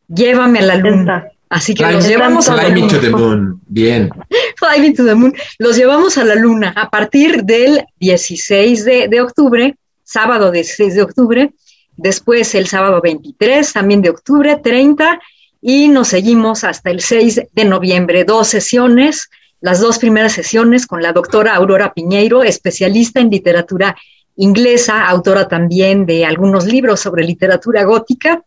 llévame 0.06 0.60
a 0.60 0.62
la 0.62 0.76
luna. 0.76 1.26
Así 1.48 1.74
que 1.74 1.90
los 1.90 2.06
llevamos 2.06 2.48
a 2.48 2.54
la 2.54 2.68
luna. 2.68 2.86
to 2.86 3.00
the 3.00 3.10
moon. 3.10 3.60
Bien. 3.66 4.08
Fly 4.56 4.80
me 4.80 4.92
to 4.92 5.04
the 5.06 5.16
moon. 5.16 5.34
Los 5.58 5.76
llevamos 5.76 6.16
a 6.16 6.22
la 6.22 6.36
luna 6.36 6.72
a 6.76 6.88
partir 6.88 7.42
del 7.42 7.84
16 7.98 8.84
de, 8.84 9.08
de 9.08 9.20
octubre, 9.20 9.74
sábado 10.04 10.52
16 10.52 10.94
de 10.94 11.02
octubre, 11.02 11.52
después 11.96 12.54
el 12.54 12.68
sábado 12.68 13.00
23, 13.02 13.72
también 13.72 14.02
de 14.02 14.10
octubre, 14.10 14.56
30, 14.62 15.18
y 15.62 15.88
nos 15.88 16.08
seguimos 16.08 16.64
hasta 16.64 16.90
el 16.90 17.00
6 17.00 17.42
de 17.52 17.64
noviembre, 17.64 18.24
dos 18.24 18.48
sesiones 18.48 19.30
las 19.62 19.80
dos 19.80 19.98
primeras 19.98 20.32
sesiones 20.32 20.86
con 20.86 21.02
la 21.02 21.12
doctora 21.12 21.54
Aurora 21.54 21.94
Piñeiro, 21.94 22.42
especialista 22.42 23.20
en 23.20 23.30
literatura 23.30 23.96
inglesa, 24.34 25.08
autora 25.08 25.46
también 25.46 26.04
de 26.04 26.26
algunos 26.26 26.66
libros 26.66 26.98
sobre 26.98 27.22
literatura 27.24 27.84
gótica, 27.84 28.42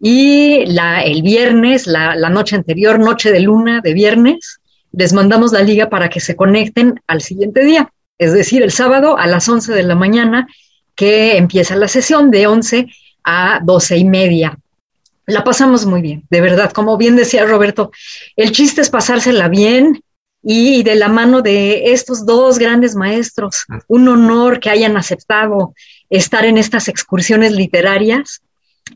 y 0.00 0.66
la, 0.66 1.02
el 1.02 1.22
viernes, 1.22 1.86
la, 1.86 2.14
la 2.14 2.30
noche 2.30 2.56
anterior, 2.56 2.98
noche 2.98 3.32
de 3.32 3.40
luna 3.40 3.80
de 3.82 3.92
viernes, 3.94 4.60
les 4.92 5.12
mandamos 5.12 5.52
la 5.52 5.62
liga 5.62 5.88
para 5.88 6.08
que 6.08 6.20
se 6.20 6.36
conecten 6.36 7.00
al 7.06 7.20
siguiente 7.20 7.64
día. 7.64 7.92
Es 8.18 8.32
decir, 8.32 8.62
el 8.62 8.72
sábado 8.72 9.18
a 9.18 9.26
las 9.26 9.48
11 9.48 9.72
de 9.72 9.82
la 9.82 9.94
mañana 9.94 10.46
que 10.94 11.36
empieza 11.36 11.76
la 11.76 11.88
sesión 11.88 12.30
de 12.30 12.46
11 12.46 12.86
a 13.24 13.60
12 13.62 13.96
y 13.98 14.04
media 14.04 14.58
la 15.30 15.44
pasamos 15.44 15.86
muy 15.86 16.02
bien, 16.02 16.24
de 16.28 16.40
verdad, 16.40 16.72
como 16.72 16.96
bien 16.96 17.16
decía 17.16 17.46
Roberto, 17.46 17.90
el 18.36 18.52
chiste 18.52 18.80
es 18.80 18.90
pasársela 18.90 19.48
bien 19.48 20.02
y 20.42 20.82
de 20.82 20.94
la 20.94 21.08
mano 21.08 21.42
de 21.42 21.92
estos 21.92 22.24
dos 22.24 22.58
grandes 22.58 22.94
maestros, 22.94 23.66
un 23.88 24.08
honor 24.08 24.58
que 24.58 24.70
hayan 24.70 24.96
aceptado 24.96 25.74
estar 26.08 26.44
en 26.44 26.56
estas 26.56 26.88
excursiones 26.88 27.52
literarias 27.52 28.40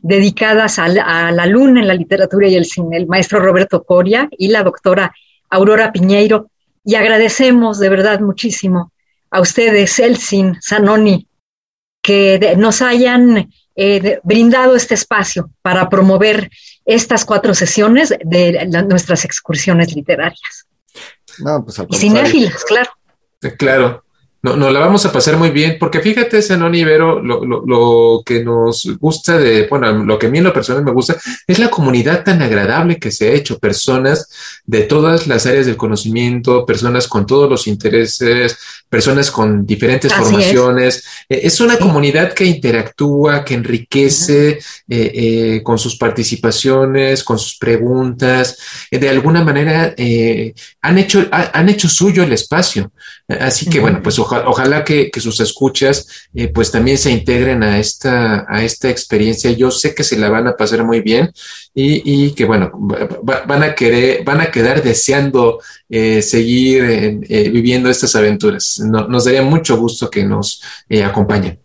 dedicadas 0.01 0.79
a 0.79 0.87
la, 0.87 1.45
luna 1.45 1.81
en 1.81 1.87
la 1.87 1.93
literatura 1.93 2.47
y 2.47 2.55
el 2.55 2.65
cine, 2.65 2.97
el 2.97 3.07
maestro 3.07 3.39
Roberto 3.39 3.83
Coria 3.83 4.27
y 4.37 4.49
la 4.49 4.63
doctora 4.63 5.13
Aurora 5.49 5.91
Piñeiro. 5.91 6.49
Y 6.83 6.95
agradecemos 6.95 7.79
de 7.79 7.89
verdad 7.89 8.19
muchísimo 8.19 8.91
a 9.31 9.39
ustedes, 9.39 9.99
Elsin, 9.99 10.57
Zanoni, 10.61 11.27
que 12.01 12.55
nos 12.57 12.81
hayan 12.81 13.49
eh, 13.75 14.19
brindado 14.23 14.75
este 14.75 14.93
espacio 14.93 15.49
para 15.61 15.89
promover 15.89 16.49
estas 16.85 17.25
cuatro 17.25 17.53
sesiones 17.53 18.13
de 18.23 18.67
nuestras 18.87 19.25
excursiones 19.25 19.95
literarias. 19.95 20.67
Pues, 21.63 21.81
y 21.89 21.95
cinéfilas, 21.95 22.63
claro. 22.65 22.89
Claro 23.57 24.04
no, 24.45 24.55
nos 24.55 24.71
la 24.71 24.79
vamos 24.79 25.03
a 25.07 25.11
pasar 25.11 25.37
muy 25.37 25.49
bien, 25.49 25.77
porque 25.79 26.01
fíjate, 26.01 26.39
Sanoni 26.39 26.81
Ibero, 26.81 27.19
lo, 27.19 27.43
lo, 27.43 28.21
que 28.23 28.43
nos 28.43 28.85
gusta 28.99 29.39
de, 29.39 29.65
bueno, 29.67 30.05
lo 30.05 30.19
que 30.19 30.27
a 30.27 30.29
mí 30.29 30.37
en 30.37 30.43
lo 30.43 30.53
personal 30.53 30.83
me 30.83 30.91
gusta, 30.91 31.17
es 31.47 31.57
la 31.57 31.71
comunidad 31.71 32.23
tan 32.23 32.43
agradable 32.43 32.99
que 32.99 33.09
se 33.09 33.27
ha 33.27 33.33
hecho, 33.33 33.57
personas 33.57 34.29
de 34.63 34.81
todas 34.81 35.25
las 35.25 35.47
áreas 35.47 35.65
del 35.65 35.77
conocimiento, 35.77 36.63
personas 36.63 37.07
con 37.07 37.25
todos 37.25 37.49
los 37.49 37.65
intereses, 37.65 38.55
personas 38.87 39.31
con 39.31 39.65
diferentes 39.65 40.13
formaciones. 40.13 41.03
Eh, 41.27 41.41
es. 41.43 41.59
una 41.59 41.77
comunidad 41.77 42.33
que 42.33 42.45
interactúa, 42.45 43.43
que 43.43 43.55
enriquece 43.55 44.49
eh, 44.51 44.59
eh, 44.87 45.61
con 45.63 45.79
sus 45.79 45.97
participaciones, 45.97 47.23
con 47.23 47.39
sus 47.39 47.57
preguntas. 47.57 48.57
de 48.91 49.09
alguna 49.09 49.43
manera 49.43 49.95
han, 50.81 50.97
hecho, 50.99 51.25
han 51.31 51.69
hecho 51.69 51.89
suyo 51.89 52.21
el 52.21 52.33
espacio. 52.33 52.91
Así 53.27 53.67
que, 53.67 53.79
bueno, 53.79 54.01
pues 54.03 54.19
ojalá 54.19 54.34
ojalá 54.45 54.83
que, 54.83 55.11
sus 55.17 55.39
escuchas 55.39 56.07
eh, 56.33 56.47
pues 56.49 56.71
también 56.71 56.97
se 56.97 57.11
integren 57.11 57.63
a 57.63 57.79
esta, 57.79 58.45
a 58.47 58.63
esta 58.63 58.89
experiencia. 58.89 59.51
Yo 59.51 59.71
sé 59.71 59.95
que 59.95 60.03
se 60.03 60.17
la 60.17 60.29
van 60.29 60.47
a 60.47 60.55
pasar 60.55 60.83
muy 60.83 61.01
bien 61.01 61.31
y, 61.73 62.31
que 62.31 62.45
bueno, 62.45 62.71
van 62.73 63.63
a 63.63 63.75
querer, 63.75 64.23
van 64.23 64.41
a 64.41 64.51
quedar 64.51 64.81
deseando 64.81 65.59
eh, 65.89 66.21
seguir 66.21 66.83
eh, 66.83 67.49
viviendo 67.49 67.89
estas 67.89 68.15
aventuras. 68.15 68.79
nos 68.79 69.25
daría 69.25 69.41
mucho 69.41 69.77
gusto 69.77 70.09
que 70.09 70.23
nos 70.23 70.61
acompañen. 71.03 71.59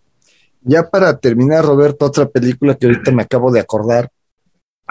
Ya 0.63 0.89
para 0.89 1.17
terminar, 1.17 1.65
Roberto, 1.65 2.05
otra 2.05 2.29
película 2.29 2.75
que 2.75 2.85
ahorita 2.85 3.11
me 3.11 3.23
acabo 3.23 3.51
de 3.51 3.59
acordar, 3.59 4.11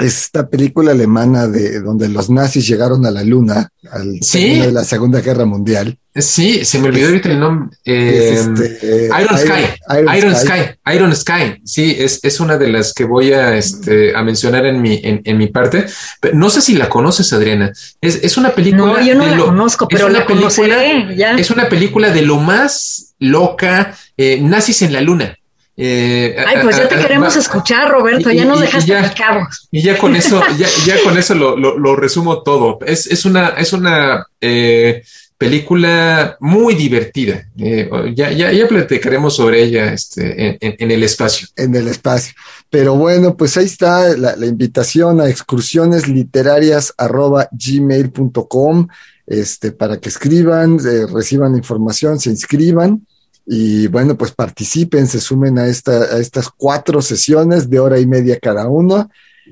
esta 0.01 0.49
película 0.49 0.93
alemana 0.93 1.47
de 1.47 1.81
donde 1.81 2.09
los 2.09 2.31
nazis 2.31 2.67
llegaron 2.67 3.05
a 3.07 3.11
la 3.11 3.23
luna 3.23 3.69
al 3.91 4.19
final 4.23 4.67
de 4.67 4.73
la 4.73 4.85
Segunda 4.85 5.21
Guerra 5.21 5.45
Mundial. 5.45 5.99
Sí, 6.15 6.65
se 6.65 6.81
me 6.81 6.89
olvidó 6.89 7.07
ahorita 7.07 7.29
el 7.29 7.39
nombre. 7.39 7.77
Este, 7.85 8.79
eh, 8.83 9.11
Iron, 9.23 9.39
Sky. 9.39 10.19
Iron, 10.19 10.35
Sky. 10.35 10.95
Iron 10.95 11.17
Sky. 11.17 11.61
Sí, 11.65 11.97
es, 11.99 12.19
es, 12.23 12.41
una 12.41 12.59
de 12.59 12.69
las 12.69 12.93
que 12.93 13.05
voy 13.05 13.33
a, 13.33 13.57
este, 13.57 14.17
a 14.17 14.23
mencionar 14.23 14.67
en 14.67 14.83
mi, 14.83 15.01
en, 15.03 15.39
mi 15.39 15.47
parte. 15.47 15.87
no 16.33 16.51
sé 16.51 16.63
si 16.63 16.75
la 16.75 16.89
conoces, 16.89 17.33
Adriana. 17.33 17.73
Es, 18.01 18.17
es 18.23 18.37
una 18.37 18.55
película. 18.55 18.95
No, 18.95 19.01
yo 19.01 19.15
no 19.15 19.27
la 19.27 19.37
conozco, 19.37 19.87
pero 19.87 20.09
la 20.09 20.25
conoceré. 20.27 21.15
Ya. 21.17 21.37
Es 21.37 21.51
una 21.51 21.69
película 21.69 22.11
de 22.11 22.23
lo 22.23 22.39
más 22.39 23.15
loca, 23.21 23.97
eh, 24.17 24.41
nazis 24.41 24.83
en 24.83 24.93
la 24.93 25.01
luna. 25.01 25.37
Eh, 25.83 26.37
Ay, 26.47 26.59
pues 26.63 26.77
ya 26.77 26.87
te 26.87 26.97
queremos 26.97 27.35
escuchar, 27.37 27.89
Roberto, 27.89 28.31
ya 28.31 28.45
nos 28.45 28.61
dejaste 28.61 28.91
ya, 28.91 29.49
Y 29.71 29.81
ya 29.81 29.97
con 29.97 30.15
eso, 30.15 30.43
ya, 30.59 30.69
ya 30.85 31.03
con 31.03 31.17
eso 31.17 31.35
lo, 31.35 31.57
lo, 31.57 31.97
resumo 31.97 32.43
todo. 32.43 32.79
Es, 32.85 33.07
es 33.07 33.25
una, 33.25 33.49
es 33.57 33.73
una 33.73 34.27
eh, 34.43 35.03
película 35.39 36.37
muy 36.39 36.75
divertida. 36.75 37.47
Eh, 37.57 37.89
ya, 38.15 38.31
ya, 38.31 38.53
ya 38.53 38.69
platicaremos 38.69 39.35
sobre 39.35 39.63
ella 39.63 39.95
este, 39.95 40.59
en, 40.61 40.91
el 40.91 41.03
espacio. 41.03 41.49
En 41.57 41.75
el 41.75 41.89
espacio. 41.89 42.35
Pero 42.69 42.97
bueno, 42.97 43.35
pues 43.35 43.57
ahí 43.57 43.65
está 43.65 44.15
la, 44.19 44.35
invitación 44.45 45.23
a 45.23 45.31
excursiones 45.31 46.09
literarias 46.09 46.93
arroba 46.99 47.49
gmail.com 47.53 48.87
este, 49.27 49.73
para 49.73 49.99
que 49.99 50.11
escriban, 50.11 50.79
reciban 51.11 51.57
información, 51.57 52.21
se 52.21 52.29
inscriban 52.29 53.07
y 53.53 53.89
bueno, 53.89 54.17
pues 54.17 54.31
participen, 54.31 55.09
se 55.09 55.21
sumen 55.21 55.59
a, 55.59 55.67
esta, 55.67 56.05
a 56.15 56.19
estas 56.19 56.49
cuatro 56.57 57.03
sesiones 57.03 57.69
de 57.69 57.81
hora 57.81 57.99
y 57.99 58.07
media 58.07 58.39
cada 58.39 58.69
uno, 58.69 59.11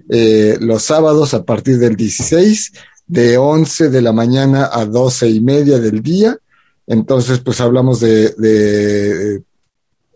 eh, 0.09 0.57
los 0.61 0.85
sábados 0.85 1.35
a 1.35 1.43
partir 1.43 1.79
del 1.79 1.97
16, 1.97 2.75
de 3.09 3.39
11 3.39 3.89
de 3.91 4.01
la 4.01 4.13
mañana 4.13 4.71
a 4.73 4.85
12 4.85 5.29
y 5.29 5.41
media 5.41 5.81
del 5.81 6.01
día. 6.01 6.39
Entonces, 6.87 7.41
pues 7.41 7.61
hablamos 7.61 7.99
de, 7.99 8.31
de 8.39 9.43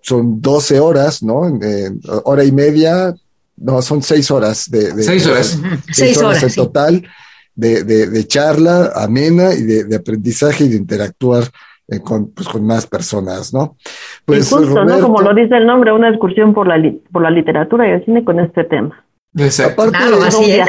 son 0.00 0.40
12 0.40 0.78
horas, 0.78 1.20
¿no? 1.24 1.58
hora 2.22 2.44
y 2.44 2.52
media, 2.52 3.12
no, 3.56 3.82
son 3.82 4.00
6 4.00 4.30
horas 4.30 4.70
de... 4.70 4.92
de 4.92 5.02
seis 5.02 5.26
horas. 5.26 5.58
6 5.92 6.16
horas, 6.18 6.42
en 6.44 6.54
total 6.54 7.02
de, 7.56 7.82
de, 7.82 8.26
charla 8.28 8.92
amena 8.94 9.52
y 9.54 9.62
de, 9.62 9.96
aprendizaje 9.96 10.64
y 10.64 10.68
de 10.68 10.76
interactuar 10.76 11.50
eh, 11.88 12.00
con, 12.00 12.30
pues, 12.30 12.48
con 12.48 12.64
más 12.64 12.86
personas, 12.86 13.52
¿no? 13.52 13.76
Pues, 14.24 14.50
y 14.50 14.54
justo, 14.54 14.84
¿no? 14.84 15.00
Como 15.00 15.20
lo 15.20 15.34
dice 15.34 15.56
el 15.56 15.66
nombre, 15.66 15.92
una 15.92 16.08
excursión 16.08 16.54
por 16.54 16.68
la, 16.68 16.76
por 17.10 17.22
la 17.22 17.30
literatura 17.30 17.88
y 17.88 17.92
el 17.92 18.04
cine 18.04 18.24
con 18.24 18.40
este 18.40 18.64
tema. 18.64 19.04
Aparte, 19.34 19.98
así 20.24 20.50
es. 20.52 20.68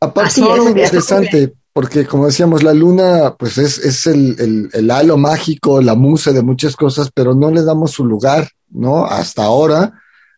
aparte 0.00 0.40
es, 0.40 0.66
interesante, 0.66 1.54
porque 1.72 2.06
como 2.06 2.26
decíamos, 2.26 2.62
la 2.62 2.72
luna, 2.72 3.34
pues 3.38 3.58
es, 3.58 3.78
es 3.78 4.06
el, 4.06 4.36
el, 4.38 4.70
el, 4.72 4.90
halo 4.90 5.16
mágico, 5.16 5.80
la 5.80 5.94
musa 5.94 6.32
de 6.32 6.42
muchas 6.42 6.76
cosas, 6.76 7.10
pero 7.12 7.34
no 7.34 7.50
le 7.50 7.62
damos 7.62 7.92
su 7.92 8.04
lugar, 8.04 8.48
¿no? 8.70 9.06
Hasta 9.06 9.44
ahora 9.44 9.92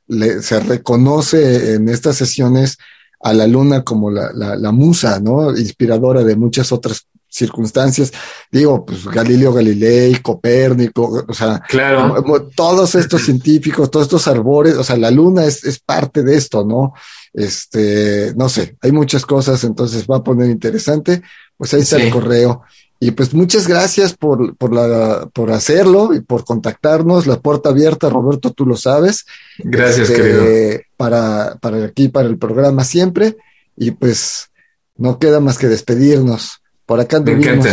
le, 0.06 0.40
se 0.42 0.60
reconoce 0.60 1.74
en 1.74 1.88
estas 1.88 2.16
sesiones 2.16 2.78
a 3.20 3.32
la 3.32 3.46
luna 3.46 3.82
como 3.82 4.10
la, 4.10 4.30
la, 4.32 4.56
la 4.56 4.72
musa, 4.72 5.20
¿no? 5.20 5.50
Inspiradora 5.50 6.22
de 6.22 6.36
muchas 6.36 6.72
otras 6.72 7.06
circunstancias. 7.36 8.12
Digo, 8.50 8.84
pues 8.84 9.06
Galileo 9.06 9.52
Galilei, 9.52 10.16
Copérnico, 10.22 11.24
o 11.26 11.34
sea, 11.34 11.60
claro. 11.68 12.24
todos 12.54 12.94
estos 12.94 13.22
científicos, 13.24 13.90
todos 13.90 14.06
estos 14.06 14.26
arbores, 14.28 14.76
o 14.76 14.84
sea, 14.84 14.96
la 14.96 15.10
luna 15.10 15.44
es, 15.44 15.64
es 15.64 15.78
parte 15.78 16.22
de 16.22 16.36
esto, 16.36 16.64
¿no? 16.64 16.94
Este, 17.32 18.32
no 18.36 18.48
sé, 18.48 18.76
hay 18.80 18.92
muchas 18.92 19.26
cosas, 19.26 19.62
entonces 19.64 20.06
va 20.06 20.16
a 20.16 20.24
poner 20.24 20.48
interesante. 20.50 21.22
Pues 21.56 21.72
ahí 21.74 21.80
está 21.80 21.96
el 21.96 22.10
correo. 22.10 22.62
Y 22.98 23.10
pues 23.10 23.34
muchas 23.34 23.68
gracias 23.68 24.14
por, 24.14 24.56
por, 24.56 24.72
la, 24.72 25.28
por 25.32 25.50
hacerlo 25.50 26.14
y 26.14 26.20
por 26.20 26.44
contactarnos. 26.44 27.26
La 27.26 27.40
puerta 27.40 27.68
abierta, 27.68 28.08
Roberto, 28.08 28.52
tú 28.52 28.64
lo 28.64 28.76
sabes. 28.76 29.26
Gracias, 29.58 30.10
este, 30.10 30.22
querido. 30.22 30.80
Para, 30.96 31.56
para 31.60 31.84
aquí, 31.84 32.08
para 32.08 32.28
el 32.28 32.38
programa 32.38 32.84
siempre. 32.84 33.36
Y 33.76 33.90
pues 33.90 34.50
no 34.96 35.18
queda 35.18 35.40
más 35.40 35.58
que 35.58 35.68
despedirnos. 35.68 36.62
Por 36.86 37.00
acá 37.00 37.20
Me 37.20 37.32
encanta. 37.32 37.70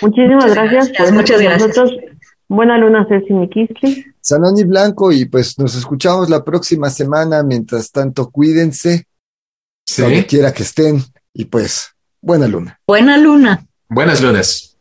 Muchísimas 0.00 0.54
gracias. 0.54 0.90
Por 0.96 1.12
muchas 1.12 1.40
gracias. 1.40 1.68
Nosotros. 1.76 1.92
Buena 2.48 2.78
luna, 2.78 3.06
Ceci 3.06 3.34
Mikisli. 3.34 4.06
Sanoni 4.20 4.64
Blanco, 4.64 5.12
y 5.12 5.26
pues 5.26 5.58
nos 5.58 5.74
escuchamos 5.76 6.30
la 6.30 6.42
próxima 6.44 6.88
semana. 6.88 7.42
Mientras 7.42 7.90
tanto, 7.90 8.30
cuídense, 8.30 9.06
¿Sí? 9.84 10.02
donde 10.02 10.24
quiera 10.24 10.52
que 10.52 10.62
estén, 10.62 11.02
y 11.34 11.44
pues, 11.44 11.90
buena 12.22 12.48
luna. 12.48 12.80
Buena 12.86 13.18
luna. 13.18 13.66
Buenas 13.90 14.22
lunas. 14.22 14.78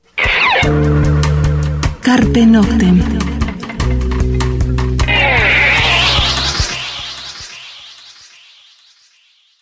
Carpe 2.02 2.46
Noctem. 2.46 3.37